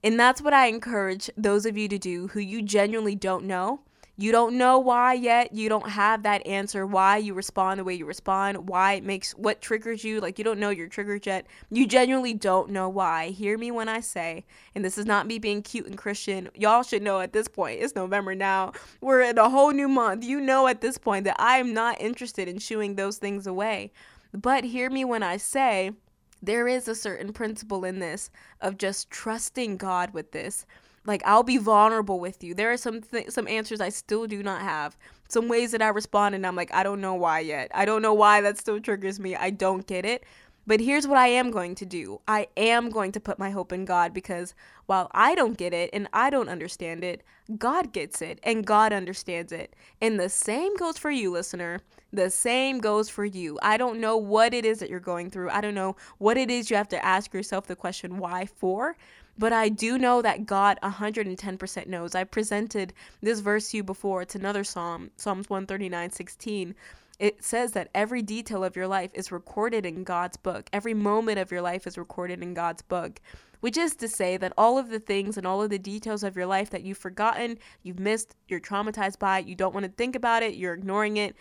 And 0.02 0.18
that's 0.18 0.40
what 0.40 0.54
I 0.54 0.66
encourage 0.66 1.30
those 1.36 1.66
of 1.66 1.76
you 1.76 1.88
to 1.88 1.98
do 1.98 2.28
who 2.28 2.40
you 2.40 2.62
genuinely 2.62 3.14
don't 3.14 3.44
know. 3.44 3.80
You 4.20 4.32
don't 4.32 4.58
know 4.58 4.78
why 4.78 5.14
yet. 5.14 5.54
You 5.54 5.70
don't 5.70 5.88
have 5.88 6.24
that 6.24 6.46
answer 6.46 6.86
why 6.86 7.16
you 7.16 7.32
respond 7.32 7.80
the 7.80 7.84
way 7.84 7.94
you 7.94 8.04
respond, 8.04 8.68
why 8.68 8.92
it 8.92 9.02
makes 9.02 9.32
what 9.32 9.62
triggers 9.62 10.04
you. 10.04 10.20
Like 10.20 10.36
you 10.36 10.44
don't 10.44 10.60
know 10.60 10.68
your 10.68 10.88
triggers 10.88 11.22
yet. 11.24 11.46
You 11.70 11.86
genuinely 11.86 12.34
don't 12.34 12.68
know 12.68 12.86
why. 12.86 13.28
Hear 13.28 13.56
me 13.56 13.70
when 13.70 13.88
I 13.88 14.00
say, 14.00 14.44
and 14.74 14.84
this 14.84 14.98
is 14.98 15.06
not 15.06 15.26
me 15.26 15.38
being 15.38 15.62
cute 15.62 15.86
and 15.86 15.96
Christian. 15.96 16.50
Y'all 16.54 16.82
should 16.82 17.02
know 17.02 17.20
at 17.20 17.32
this 17.32 17.48
point. 17.48 17.80
It's 17.80 17.94
November 17.94 18.34
now. 18.34 18.72
We're 19.00 19.22
in 19.22 19.38
a 19.38 19.48
whole 19.48 19.72
new 19.72 19.88
month. 19.88 20.22
You 20.22 20.38
know 20.38 20.66
at 20.66 20.82
this 20.82 20.98
point 20.98 21.24
that 21.24 21.36
I 21.38 21.56
am 21.56 21.72
not 21.72 21.98
interested 21.98 22.46
in 22.46 22.58
shooing 22.58 22.96
those 22.96 23.16
things 23.16 23.46
away. 23.46 23.90
But 24.34 24.64
hear 24.64 24.90
me 24.90 25.02
when 25.06 25.22
I 25.22 25.38
say, 25.38 25.92
there 26.42 26.68
is 26.68 26.88
a 26.88 26.94
certain 26.94 27.32
principle 27.32 27.84
in 27.84 27.98
this 27.98 28.30
of 28.60 28.78
just 28.78 29.10
trusting 29.10 29.76
God 29.76 30.12
with 30.12 30.32
this. 30.32 30.66
Like 31.06 31.22
I'll 31.24 31.42
be 31.42 31.56
vulnerable 31.56 32.20
with 32.20 32.44
you. 32.44 32.54
There 32.54 32.70
are 32.72 32.76
some 32.76 33.00
th- 33.00 33.30
some 33.30 33.48
answers 33.48 33.80
I 33.80 33.88
still 33.88 34.26
do 34.26 34.42
not 34.42 34.62
have. 34.62 34.96
Some 35.28 35.48
ways 35.48 35.72
that 35.72 35.82
I 35.82 35.88
respond 35.88 36.34
and 36.34 36.46
I'm 36.46 36.56
like 36.56 36.72
I 36.74 36.82
don't 36.82 37.00
know 37.00 37.14
why 37.14 37.40
yet. 37.40 37.70
I 37.74 37.84
don't 37.84 38.02
know 38.02 38.14
why 38.14 38.40
that 38.42 38.58
still 38.58 38.80
triggers 38.80 39.18
me. 39.18 39.34
I 39.34 39.50
don't 39.50 39.86
get 39.86 40.04
it. 40.04 40.24
But 40.66 40.80
here's 40.80 41.06
what 41.06 41.18
I 41.18 41.28
am 41.28 41.50
going 41.50 41.74
to 41.76 41.86
do. 41.86 42.20
I 42.28 42.48
am 42.56 42.90
going 42.90 43.12
to 43.12 43.20
put 43.20 43.38
my 43.38 43.50
hope 43.50 43.72
in 43.72 43.84
God 43.84 44.12
because 44.12 44.54
while 44.86 45.10
I 45.12 45.34
don't 45.34 45.56
get 45.56 45.72
it 45.72 45.90
and 45.92 46.08
I 46.12 46.30
don't 46.30 46.48
understand 46.48 47.02
it, 47.02 47.22
God 47.58 47.92
gets 47.92 48.22
it 48.22 48.38
and 48.42 48.66
God 48.66 48.92
understands 48.92 49.52
it. 49.52 49.74
And 50.00 50.20
the 50.20 50.28
same 50.28 50.76
goes 50.76 50.98
for 50.98 51.10
you, 51.10 51.32
listener. 51.32 51.80
The 52.12 52.30
same 52.30 52.78
goes 52.78 53.08
for 53.08 53.24
you. 53.24 53.58
I 53.62 53.76
don't 53.76 54.00
know 54.00 54.16
what 54.16 54.52
it 54.52 54.64
is 54.64 54.80
that 54.80 54.90
you're 54.90 55.00
going 55.00 55.30
through. 55.30 55.50
I 55.50 55.60
don't 55.60 55.74
know 55.74 55.96
what 56.18 56.36
it 56.36 56.50
is 56.50 56.70
you 56.70 56.76
have 56.76 56.88
to 56.88 57.04
ask 57.04 57.32
yourself 57.32 57.66
the 57.66 57.76
question 57.76 58.18
why 58.18 58.46
for. 58.46 58.96
But 59.38 59.52
I 59.54 59.70
do 59.70 59.96
know 59.96 60.20
that 60.20 60.44
God 60.44 60.78
110% 60.82 61.86
knows. 61.86 62.14
I 62.14 62.24
presented 62.24 62.92
this 63.22 63.40
verse 63.40 63.70
to 63.70 63.78
you 63.78 63.82
before. 63.82 64.22
It's 64.22 64.34
another 64.34 64.64
psalm, 64.64 65.10
Psalms 65.16 65.48
139 65.48 66.10
16 66.10 66.74
it 67.20 67.44
says 67.44 67.72
that 67.72 67.90
every 67.94 68.22
detail 68.22 68.64
of 68.64 68.74
your 68.74 68.88
life 68.88 69.10
is 69.12 69.30
recorded 69.30 69.84
in 69.84 70.04
God's 70.04 70.38
book. 70.38 70.70
Every 70.72 70.94
moment 70.94 71.38
of 71.38 71.52
your 71.52 71.60
life 71.60 71.86
is 71.86 71.98
recorded 71.98 72.42
in 72.42 72.54
God's 72.54 72.80
book, 72.80 73.20
which 73.60 73.76
is 73.76 73.94
to 73.96 74.08
say 74.08 74.38
that 74.38 74.54
all 74.56 74.78
of 74.78 74.88
the 74.88 74.98
things 74.98 75.36
and 75.36 75.46
all 75.46 75.62
of 75.62 75.68
the 75.68 75.78
details 75.78 76.24
of 76.24 76.34
your 76.34 76.46
life 76.46 76.70
that 76.70 76.82
you've 76.82 76.96
forgotten, 76.96 77.58
you've 77.82 78.00
missed, 78.00 78.36
you're 78.48 78.58
traumatized 78.58 79.18
by, 79.18 79.40
it, 79.40 79.46
you 79.46 79.54
don't 79.54 79.74
want 79.74 79.84
to 79.84 79.92
think 79.92 80.16
about 80.16 80.42
it, 80.42 80.54
you're 80.54 80.72
ignoring 80.72 81.18
it, 81.18 81.36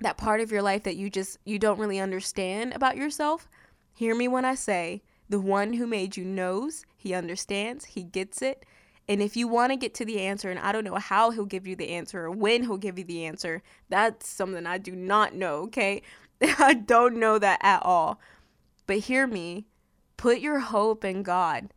that 0.00 0.16
part 0.16 0.40
of 0.40 0.50
your 0.50 0.62
life 0.62 0.82
that 0.82 0.96
you 0.96 1.08
just 1.08 1.38
you 1.44 1.60
don't 1.60 1.78
really 1.78 2.00
understand 2.00 2.72
about 2.74 2.96
yourself, 2.96 3.48
hear 3.94 4.16
me 4.16 4.26
when 4.26 4.44
I 4.44 4.56
say, 4.56 5.00
the 5.28 5.40
one 5.40 5.74
who 5.74 5.86
made 5.86 6.16
you 6.16 6.24
knows, 6.24 6.84
he 6.96 7.14
understands, 7.14 7.84
he 7.84 8.02
gets 8.02 8.42
it, 8.42 8.66
and 9.08 9.20
if 9.20 9.36
you 9.36 9.48
want 9.48 9.72
to 9.72 9.76
get 9.76 9.94
to 9.94 10.04
the 10.04 10.20
answer, 10.20 10.50
and 10.50 10.58
I 10.58 10.72
don't 10.72 10.84
know 10.84 10.94
how 10.96 11.30
he'll 11.30 11.44
give 11.44 11.66
you 11.66 11.76
the 11.76 11.90
answer 11.90 12.24
or 12.24 12.30
when 12.30 12.62
he'll 12.62 12.78
give 12.78 12.98
you 12.98 13.04
the 13.04 13.26
answer, 13.26 13.62
that's 13.88 14.26
something 14.26 14.66
I 14.66 14.78
do 14.78 14.96
not 14.96 15.34
know, 15.34 15.56
okay? 15.64 16.02
I 16.58 16.74
don't 16.74 17.16
know 17.16 17.38
that 17.38 17.60
at 17.62 17.82
all. 17.84 18.18
But 18.86 18.98
hear 18.98 19.26
me 19.26 19.66
put 20.16 20.40
your 20.40 20.58
hope 20.58 21.04
in 21.04 21.22
God. 21.22 21.72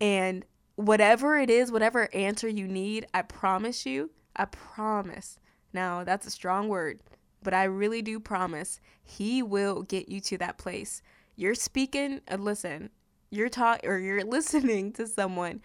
And 0.00 0.44
whatever 0.76 1.38
it 1.38 1.50
is, 1.50 1.70
whatever 1.70 2.08
answer 2.14 2.48
you 2.48 2.66
need, 2.66 3.06
I 3.12 3.22
promise 3.22 3.84
you, 3.84 4.10
I 4.34 4.46
promise. 4.46 5.38
Now, 5.72 6.04
that's 6.04 6.26
a 6.26 6.30
strong 6.30 6.68
word, 6.68 7.00
but 7.42 7.52
I 7.52 7.64
really 7.64 8.00
do 8.00 8.18
promise 8.20 8.80
He 9.02 9.42
will 9.42 9.82
get 9.82 10.08
you 10.08 10.20
to 10.22 10.38
that 10.38 10.58
place. 10.58 11.02
You're 11.36 11.54
speaking, 11.54 12.20
uh, 12.28 12.36
listen, 12.36 12.90
you're 13.30 13.48
talking 13.48 13.88
or 13.88 13.98
you're 13.98 14.24
listening 14.24 14.92
to 14.94 15.06
someone 15.06 15.60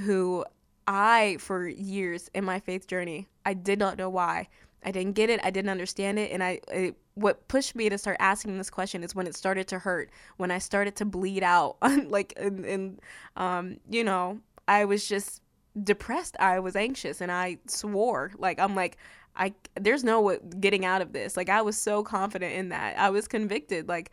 who 0.00 0.44
I, 0.86 1.36
for 1.38 1.68
years 1.68 2.30
in 2.34 2.44
my 2.44 2.60
faith 2.60 2.86
journey, 2.86 3.28
I 3.44 3.54
did 3.54 3.78
not 3.78 3.98
know 3.98 4.10
why. 4.10 4.48
I 4.84 4.90
didn't 4.90 5.12
get 5.12 5.30
it. 5.30 5.40
I 5.44 5.50
didn't 5.50 5.70
understand 5.70 6.18
it. 6.18 6.32
And 6.32 6.42
I, 6.42 6.60
it, 6.68 6.96
what 7.14 7.46
pushed 7.48 7.76
me 7.76 7.88
to 7.88 7.98
start 7.98 8.16
asking 8.18 8.58
this 8.58 8.70
question 8.70 9.04
is 9.04 9.14
when 9.14 9.26
it 9.26 9.36
started 9.36 9.68
to 9.68 9.78
hurt, 9.78 10.10
when 10.38 10.50
I 10.50 10.58
started 10.58 10.96
to 10.96 11.04
bleed 11.04 11.42
out, 11.42 11.76
like, 12.08 12.32
and, 12.36 12.64
and, 12.64 13.00
um, 13.36 13.76
you 13.88 14.02
know, 14.02 14.40
I 14.66 14.84
was 14.84 15.08
just 15.08 15.42
depressed. 15.82 16.36
I 16.40 16.58
was 16.58 16.74
anxious 16.74 17.20
and 17.20 17.30
I 17.30 17.58
swore, 17.66 18.32
like, 18.38 18.58
I'm 18.58 18.74
like, 18.74 18.96
I, 19.36 19.54
there's 19.80 20.04
no 20.04 20.36
getting 20.60 20.84
out 20.84 21.00
of 21.00 21.12
this. 21.12 21.36
Like, 21.36 21.48
I 21.48 21.62
was 21.62 21.76
so 21.76 22.02
confident 22.02 22.54
in 22.54 22.68
that. 22.70 22.98
I 22.98 23.10
was 23.10 23.28
convicted. 23.28 23.88
Like, 23.88 24.10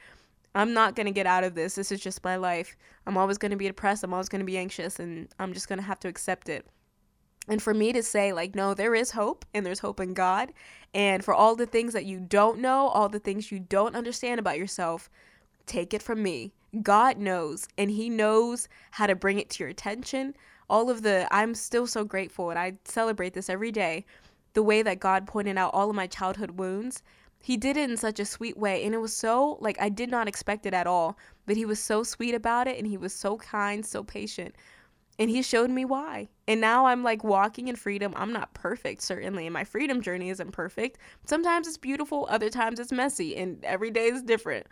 I'm 0.56 0.74
not 0.74 0.96
going 0.96 1.06
to 1.06 1.12
get 1.12 1.28
out 1.28 1.44
of 1.44 1.56
this. 1.56 1.76
This 1.76 1.92
is 1.92 2.00
just 2.00 2.24
my 2.24 2.36
life. 2.36 2.76
I'm 3.06 3.18
always 3.18 3.38
going 3.38 3.52
to 3.52 3.58
be 3.58 3.68
depressed. 3.68 4.04
I'm 4.04 4.14
always 4.14 4.30
going 4.30 4.40
to 4.40 4.46
be 4.46 4.58
anxious, 4.58 5.00
and 5.00 5.28
I'm 5.40 5.54
just 5.54 5.68
going 5.68 5.80
to 5.80 5.86
have 5.86 6.00
to 6.02 6.08
accept 6.08 6.50
it. 6.50 6.66
And 7.48 7.62
for 7.62 7.74
me 7.74 7.94
to 7.94 8.04
say, 8.04 8.34
like, 8.34 8.56
no, 8.56 8.74
there 8.74 8.96
is 8.96 9.12
hope, 9.12 9.46
and 9.54 9.66
there's 9.66 9.80
hope 9.80 10.00
in 10.00 10.14
God. 10.14 10.54
And 10.94 11.24
for 11.24 11.34
all 11.34 11.56
the 11.56 11.66
things 11.66 11.94
that 11.94 12.06
you 12.06 12.20
don't 12.20 12.60
know, 12.60 12.88
all 12.90 13.10
the 13.10 13.20
things 13.20 13.52
you 13.52 13.60
don't 13.60 13.96
understand 13.96 14.40
about 14.40 14.58
yourself, 14.58 15.10
take 15.66 15.94
it 15.94 16.04
from 16.04 16.22
me. 16.22 16.52
God 16.84 17.18
knows, 17.18 17.68
and 17.78 17.90
He 17.90 18.10
knows 18.10 18.68
how 18.92 19.08
to 19.08 19.16
bring 19.16 19.40
it 19.40 19.50
to 19.52 19.64
your 19.64 19.70
attention. 19.70 20.36
All 20.70 20.90
of 20.90 21.02
the, 21.02 21.28
I'm 21.32 21.56
still 21.56 21.88
so 21.88 22.04
grateful, 22.04 22.52
and 22.52 22.60
I 22.60 22.74
celebrate 22.86 23.34
this 23.34 23.50
every 23.50 23.72
day. 23.72 24.06
The 24.54 24.64
way 24.64 24.82
that 24.82 25.00
God 25.00 25.26
pointed 25.26 25.58
out 25.58 25.74
all 25.74 25.90
of 25.90 25.96
my 25.96 26.08
childhood 26.08 26.52
wounds 26.52 27.02
he 27.42 27.58
did 27.58 27.78
it 27.78 27.90
in 27.90 27.98
such 27.98 28.20
a 28.20 28.26
sweet 28.26 28.58
way 28.58 28.84
and 28.84 28.94
it 28.94 29.00
was 29.00 29.16
so 29.16 29.58
like 29.62 29.80
I 29.80 29.90
did 29.90 30.12
not 30.12 30.28
expect 30.28 30.66
it 30.66 30.74
at 30.74 30.88
all, 30.88 31.18
but 31.46 31.56
he 31.56 31.66
was 31.66 31.80
so 31.80 32.04
sweet 32.04 32.36
about 32.36 32.68
it 32.68 32.78
and 32.78 32.86
he 32.86 32.98
was 32.98 33.14
so 33.14 33.38
kind, 33.38 33.86
so 33.86 34.04
patient. 34.04 34.56
And 35.18 35.30
he 35.30 35.42
showed 35.42 35.70
me 35.70 35.84
why. 35.84 36.30
And 36.48 36.62
now 36.62 36.86
I'm 36.86 37.04
like 37.04 37.26
walking 37.26 37.68
in 37.68 37.76
freedom. 37.76 38.14
I'm 38.16 38.32
not 38.32 38.54
perfect, 38.54 39.02
certainly, 39.02 39.46
and 39.46 39.54
my 39.54 39.66
freedom 39.66 40.02
journey 40.02 40.30
isn't 40.30 40.52
perfect. 40.54 40.98
Sometimes 41.26 41.68
it's 41.68 41.78
beautiful, 41.78 42.26
other 42.30 42.50
times 42.50 42.80
it's 42.80 42.94
messy, 42.94 43.36
and 43.36 43.64
every 43.66 43.92
day 43.92 44.06
is 44.06 44.22
different. 44.22 44.68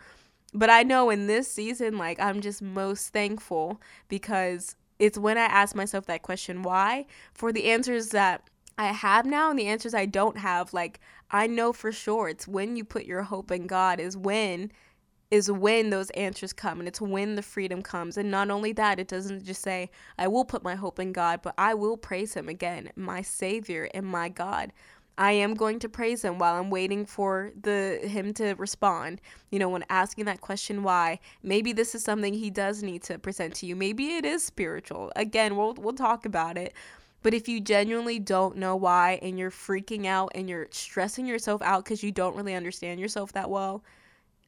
But 0.54 0.70
I 0.70 0.84
know 0.84 1.10
in 1.10 1.26
this 1.26 1.52
season, 1.52 1.98
like, 1.98 2.18
I'm 2.18 2.40
just 2.40 2.62
most 2.62 3.12
thankful 3.12 3.78
because 4.08 4.74
it's 4.98 5.18
when 5.18 5.36
I 5.36 5.42
ask 5.42 5.76
myself 5.76 6.06
that 6.06 6.22
question, 6.22 6.62
why, 6.62 7.04
for 7.34 7.52
the 7.52 7.66
answers 7.70 8.08
that 8.08 8.48
I 8.78 8.86
have 8.92 9.26
now 9.26 9.50
and 9.50 9.58
the 9.58 9.66
answers 9.66 9.92
I 9.92 10.06
don't 10.06 10.38
have, 10.38 10.72
like 10.72 11.00
I 11.30 11.48
know 11.48 11.72
for 11.72 11.90
sure 11.92 12.28
it's 12.28 12.46
when 12.46 12.76
you 12.76 12.84
put 12.84 13.04
your 13.04 13.24
hope 13.24 13.50
in 13.50 13.66
God 13.66 13.98
is 14.00 14.16
when 14.16 14.70
is 15.30 15.50
when 15.50 15.90
those 15.90 16.08
answers 16.10 16.54
come 16.54 16.78
and 16.78 16.88
it's 16.88 17.02
when 17.02 17.34
the 17.34 17.42
freedom 17.42 17.82
comes. 17.82 18.16
And 18.16 18.30
not 18.30 18.50
only 18.50 18.72
that, 18.72 18.98
it 18.98 19.08
doesn't 19.08 19.44
just 19.44 19.60
say, 19.60 19.90
I 20.16 20.26
will 20.26 20.46
put 20.46 20.62
my 20.62 20.74
hope 20.74 20.98
in 20.98 21.12
God, 21.12 21.40
but 21.42 21.54
I 21.58 21.74
will 21.74 21.98
praise 21.98 22.32
him 22.32 22.48
again, 22.48 22.90
my 22.96 23.20
savior 23.20 23.90
and 23.92 24.06
my 24.06 24.30
God. 24.30 24.72
I 25.18 25.32
am 25.32 25.54
going 25.54 25.80
to 25.80 25.88
praise 25.88 26.22
him 26.24 26.38
while 26.38 26.54
I'm 26.54 26.70
waiting 26.70 27.04
for 27.04 27.50
the 27.60 27.98
him 28.04 28.32
to 28.34 28.54
respond. 28.54 29.20
You 29.50 29.58
know, 29.58 29.68
when 29.68 29.84
asking 29.90 30.26
that 30.26 30.40
question 30.40 30.84
why, 30.84 31.18
maybe 31.42 31.72
this 31.72 31.96
is 31.96 32.04
something 32.04 32.32
he 32.32 32.50
does 32.50 32.84
need 32.84 33.02
to 33.02 33.18
present 33.18 33.54
to 33.56 33.66
you. 33.66 33.74
Maybe 33.74 34.14
it 34.14 34.24
is 34.24 34.44
spiritual. 34.44 35.12
Again, 35.16 35.56
we'll 35.56 35.74
we'll 35.74 35.92
talk 35.92 36.24
about 36.24 36.56
it. 36.56 36.72
But 37.28 37.34
if 37.34 37.46
you 37.46 37.60
genuinely 37.60 38.18
don't 38.18 38.56
know 38.56 38.74
why 38.74 39.18
and 39.20 39.38
you're 39.38 39.50
freaking 39.50 40.06
out 40.06 40.32
and 40.34 40.48
you're 40.48 40.68
stressing 40.70 41.26
yourself 41.26 41.60
out 41.60 41.84
because 41.84 42.02
you 42.02 42.10
don't 42.10 42.34
really 42.34 42.54
understand 42.54 42.98
yourself 42.98 43.34
that 43.34 43.50
well, 43.50 43.84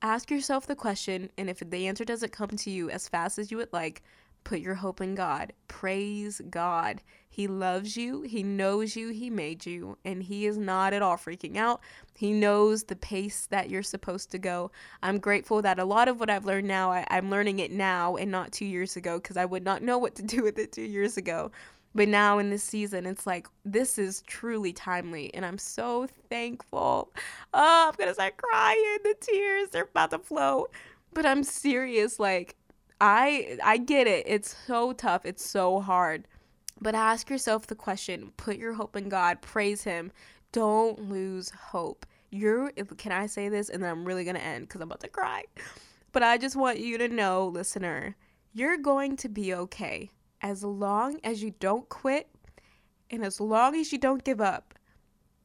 ask 0.01 0.31
yourself 0.31 0.67
the 0.67 0.75
question. 0.75 1.29
And 1.37 1.51
if 1.51 1.59
the 1.59 1.87
answer 1.87 2.07
doesn't 2.07 2.33
come 2.33 2.49
to 2.49 2.71
you 2.71 2.89
as 2.89 3.07
fast 3.07 3.39
as 3.39 3.51
you 3.51 3.59
would 3.59 3.71
like, 3.75 4.03
Put 4.45 4.61
your 4.61 4.75
hope 4.75 5.01
in 5.01 5.15
God. 5.15 5.53
Praise 5.69 6.41
God. 6.51 7.03
He 7.29 7.47
loves 7.47 7.97
you. 7.97 8.23
He 8.23 8.43
knows 8.43 8.97
you. 8.97 9.11
He 9.11 9.31
made 9.31 9.65
you. 9.67 9.99
And 10.05 10.23
He 10.23 10.47
is 10.47 10.57
not 10.57 10.93
at 10.93 11.03
all 11.03 11.17
freaking 11.17 11.57
out. 11.57 11.81
He 12.17 12.33
knows 12.33 12.85
the 12.85 12.97
pace 12.97 13.47
that 13.51 13.71
you're 13.71 13.83
supposed 13.83 14.31
to 14.33 14.39
go. 14.39 14.71
I'm 15.03 15.19
grateful 15.19 15.63
that 15.63 15.79
a 15.79 15.85
lot 15.85 16.09
of 16.09 16.19
what 16.19 16.31
I've 16.31 16.45
learned 16.45 16.67
now, 16.67 16.91
I, 16.91 17.07
am 17.11 17.31
learning 17.31 17.61
it 17.61 17.71
now 17.71 18.17
and 18.17 18.31
not 18.31 18.53
two 18.53 18.65
years 18.65 18.97
ago 18.97 19.19
because 19.19 19.37
I 19.37 19.45
would 19.45 19.65
not 19.65 19.83
know 19.83 19.99
what 19.99 20.17
to 20.17 20.23
do 20.25 20.43
with 20.43 20.59
it 20.59 20.73
two 20.73 20.83
years 20.83 21.17
ago. 21.17 21.53
But 21.95 22.09
now 22.09 22.39
in 22.39 22.51
this 22.51 22.63
season, 22.63 23.05
it's 23.05 23.27
like, 23.27 23.49
this 23.65 23.99
is 23.99 24.23
truly 24.23 24.73
timely. 24.73 25.35
And 25.35 25.45
I'm 25.45 25.59
so 25.59 26.07
thankful. 26.29 27.13
Oh, 27.53 27.89
I'm 27.89 27.95
going 27.97 28.09
to 28.09 28.15
start 28.15 28.37
crying. 28.37 28.99
The 29.03 29.15
tears, 29.21 29.71
they're 29.71 29.85
about 29.85 30.11
to 30.13 30.19
flow. 30.19 30.69
But 31.13 31.27
I'm 31.27 31.43
serious. 31.43 32.21
Like, 32.21 32.57
I 33.01 33.59
I 33.65 33.79
get 33.79 34.07
it. 34.07 34.25
It's 34.29 34.55
so 34.67 34.93
tough. 34.93 35.25
It's 35.25 35.45
so 35.45 35.81
hard. 35.81 36.29
But 36.81 36.95
ask 36.95 37.29
yourself 37.29 37.67
the 37.67 37.75
question, 37.75 38.33
put 38.37 38.57
your 38.57 38.75
hope 38.75 38.97
in 38.97 39.09
God, 39.09 39.43
praise 39.43 39.85
him. 39.85 40.13
Don't 40.53 41.09
lose 41.09 41.51
hope. 41.51 42.07
You're 42.31 42.71
can 42.71 43.13
I 43.13 43.27
say 43.27 43.49
this 43.49 43.69
and 43.69 43.83
then 43.83 43.91
I'm 43.91 44.05
really 44.05 44.25
going 44.25 44.37
to 44.37 44.43
end 44.43 44.69
cuz 44.69 44.81
I'm 44.81 44.89
about 44.89 45.01
to 45.01 45.09
cry. 45.09 45.45
But 46.13 46.23
I 46.23 46.39
just 46.39 46.57
want 46.57 46.79
you 46.79 46.99
to 46.99 47.09
know, 47.09 47.47
listener, 47.49 48.17
you're 48.53 48.77
going 48.77 49.17
to 49.19 49.29
be 49.29 49.55
okay 49.55 50.11
as 50.43 50.65
long 50.65 51.21
as 51.23 51.43
you 51.43 51.55
don't 51.61 51.89
quit 51.89 52.29
and 53.11 53.25
as 53.25 53.41
long 53.41 53.75
as 53.75 53.93
you 53.93 53.99
don't 53.99 54.25
give 54.25 54.41
up. 54.41 54.75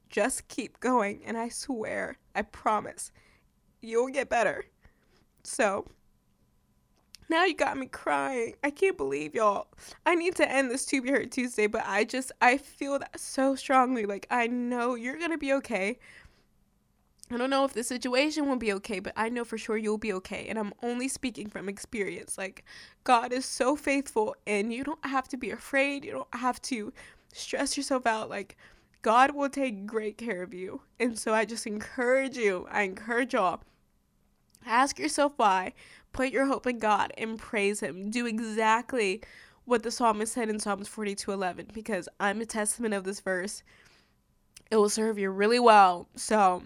Just 0.10 0.48
keep 0.48 0.80
going 0.80 1.22
and 1.26 1.38
I 1.38 1.50
swear, 1.50 2.18
I 2.34 2.44
promise, 2.44 3.12
you'll 3.82 4.08
get 4.08 4.30
better. 4.30 4.66
So, 5.44 5.88
now 7.28 7.44
you 7.46 7.56
got 7.56 7.78
me 7.78 7.88
crying. 7.88 8.56
I 8.64 8.70
can't 8.70 8.98
believe 8.98 9.34
y'all. 9.34 9.68
I 10.06 10.16
need 10.16 10.36
to 10.36 10.50
end 10.50 10.70
this 10.70 10.86
To 10.86 11.02
Be 11.02 11.10
Heard 11.10 11.32
Tuesday, 11.32 11.66
but 11.68 11.84
I 11.86 12.04
just 12.04 12.32
I 12.40 12.58
feel 12.58 13.00
that 13.00 13.20
so 13.20 13.56
strongly. 13.56 14.06
Like 14.06 14.28
I 14.30 14.48
know 14.48 14.96
you're 14.96 15.18
gonna 15.18 15.38
be 15.38 15.54
okay. 15.54 15.98
I 17.32 17.38
don't 17.38 17.50
know 17.50 17.66
if 17.66 17.74
the 17.74 17.84
situation 17.84 18.48
will 18.48 18.58
be 18.58 18.74
okay, 18.74 19.00
but 19.00 19.14
I 19.16 19.30
know 19.30 19.44
for 19.44 19.58
sure 19.58 19.78
you'll 19.78 19.98
be 19.98 20.14
okay. 20.14 20.46
And 20.48 20.60
I'm 20.60 20.74
only 20.84 21.08
speaking 21.08 21.50
from 21.50 21.68
experience. 21.68 22.38
Like 22.38 22.64
God 23.04 23.34
is 23.34 23.46
so 23.46 23.76
faithful 23.76 24.36
and 24.46 24.72
you 24.72 24.84
don't 24.84 25.04
have 25.06 25.28
to 25.30 25.38
be 25.38 25.50
afraid. 25.50 26.06
You 26.06 26.12
don't 26.12 26.36
have 26.36 26.62
to 26.64 26.94
stress 27.34 27.78
yourself 27.78 28.06
out. 28.06 28.30
Like 28.30 28.58
God 29.02 29.34
will 29.34 29.50
take 29.50 29.88
great 29.88 30.18
care 30.18 30.44
of 30.44 30.54
you. 30.54 30.82
And 31.00 31.18
so 31.18 31.34
I 31.34 31.46
just 31.46 31.66
encourage 31.66 32.38
you. 32.38 32.68
I 32.70 32.84
encourage 32.84 33.34
y'all. 33.34 33.62
Ask 34.66 35.00
yourself 35.00 35.34
why. 35.38 35.74
Put 36.12 36.30
your 36.30 36.46
hope 36.46 36.68
in 36.68 36.80
God 36.80 37.12
and 37.18 37.38
praise 37.38 37.82
Him. 37.82 38.10
Do 38.10 38.26
exactly 38.26 39.22
what 39.66 39.84
the 39.84 39.92
psalmist 39.92 40.34
said 40.34 40.50
in 40.50 40.60
Psalms 40.60 40.88
42 40.88 41.32
11, 41.32 41.68
because 41.74 42.08
I'm 42.20 42.42
a 42.42 42.46
testament 42.46 42.94
of 42.94 43.04
this 43.04 43.20
verse. 43.20 43.64
It 44.72 44.78
will 44.78 44.90
serve 44.90 45.20
you 45.20 45.30
really 45.30 45.60
well. 45.60 46.08
So 46.16 46.64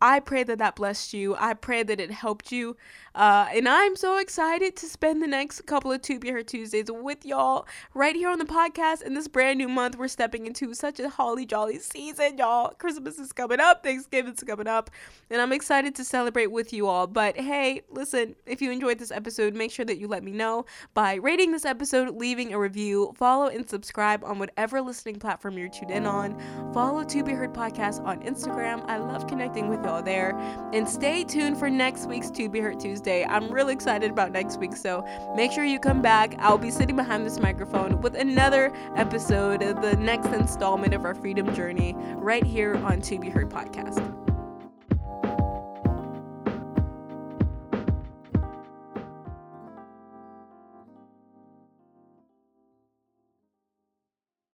I 0.00 0.20
pray 0.20 0.44
that 0.44 0.58
that 0.58 0.76
blessed 0.76 1.14
you. 1.14 1.34
I 1.38 1.54
pray 1.54 1.82
that 1.82 2.00
it 2.00 2.10
helped 2.10 2.52
you. 2.52 2.76
Uh, 3.14 3.46
and 3.54 3.66
I'm 3.66 3.96
so 3.96 4.18
excited 4.18 4.76
to 4.76 4.86
spend 4.86 5.22
the 5.22 5.26
next 5.26 5.62
couple 5.62 5.90
of 5.90 6.02
To 6.02 6.18
Be 6.18 6.28
Heard 6.30 6.46
Tuesdays 6.46 6.90
with 6.90 7.24
y'all 7.24 7.66
right 7.94 8.14
here 8.14 8.28
on 8.28 8.38
the 8.38 8.44
podcast. 8.44 9.00
In 9.02 9.14
this 9.14 9.26
brand 9.26 9.56
new 9.56 9.68
month, 9.68 9.96
we're 9.96 10.08
stepping 10.08 10.46
into 10.46 10.74
such 10.74 11.00
a 11.00 11.08
holly 11.08 11.46
jolly 11.46 11.78
season, 11.78 12.36
y'all. 12.36 12.72
Christmas 12.72 13.18
is 13.18 13.32
coming 13.32 13.58
up, 13.58 13.82
Thanksgiving's 13.82 14.44
coming 14.44 14.66
up, 14.66 14.90
and 15.30 15.40
I'm 15.40 15.52
excited 15.52 15.94
to 15.94 16.04
celebrate 16.04 16.48
with 16.48 16.74
you 16.74 16.88
all. 16.88 17.06
But 17.06 17.38
hey, 17.38 17.80
listen, 17.88 18.36
if 18.44 18.60
you 18.60 18.70
enjoyed 18.70 18.98
this 18.98 19.10
episode, 19.10 19.54
make 19.54 19.70
sure 19.70 19.86
that 19.86 19.96
you 19.96 20.08
let 20.08 20.22
me 20.22 20.32
know 20.32 20.66
by 20.92 21.14
rating 21.14 21.52
this 21.52 21.64
episode, 21.64 22.16
leaving 22.16 22.52
a 22.52 22.58
review, 22.58 23.14
follow 23.16 23.46
and 23.46 23.66
subscribe 23.66 24.24
on 24.24 24.38
whatever 24.38 24.82
listening 24.82 25.18
platform 25.18 25.56
you're 25.56 25.70
tuned 25.70 25.90
in 25.90 26.04
on. 26.04 26.38
Follow 26.74 27.02
To 27.02 27.24
Be 27.24 27.32
Heard 27.32 27.54
Podcast 27.54 28.04
on 28.04 28.20
Instagram. 28.24 28.84
I 28.90 28.98
love 28.98 29.26
connecting 29.26 29.68
with 29.68 29.85
there. 30.02 30.36
And 30.72 30.88
stay 30.88 31.24
tuned 31.24 31.58
for 31.58 31.70
next 31.70 32.06
week's 32.06 32.30
To 32.30 32.48
Be 32.48 32.60
Heard 32.60 32.80
Tuesday. 32.80 33.24
I'm 33.24 33.50
really 33.50 33.72
excited 33.72 34.10
about 34.10 34.32
next 34.32 34.58
week, 34.58 34.76
so 34.76 35.04
make 35.34 35.52
sure 35.52 35.64
you 35.64 35.78
come 35.78 36.02
back. 36.02 36.34
I'll 36.38 36.58
be 36.58 36.70
sitting 36.70 36.96
behind 36.96 37.24
this 37.24 37.38
microphone 37.38 38.00
with 38.00 38.14
another 38.14 38.72
episode 38.96 39.62
of 39.62 39.82
the 39.82 39.96
next 39.96 40.28
installment 40.28 40.94
of 40.94 41.04
our 41.04 41.14
freedom 41.14 41.54
journey 41.54 41.94
right 42.16 42.44
here 42.44 42.74
on 42.76 43.00
To 43.02 43.18
Be 43.18 43.30
Heard 43.30 43.50
podcast. 43.50 44.25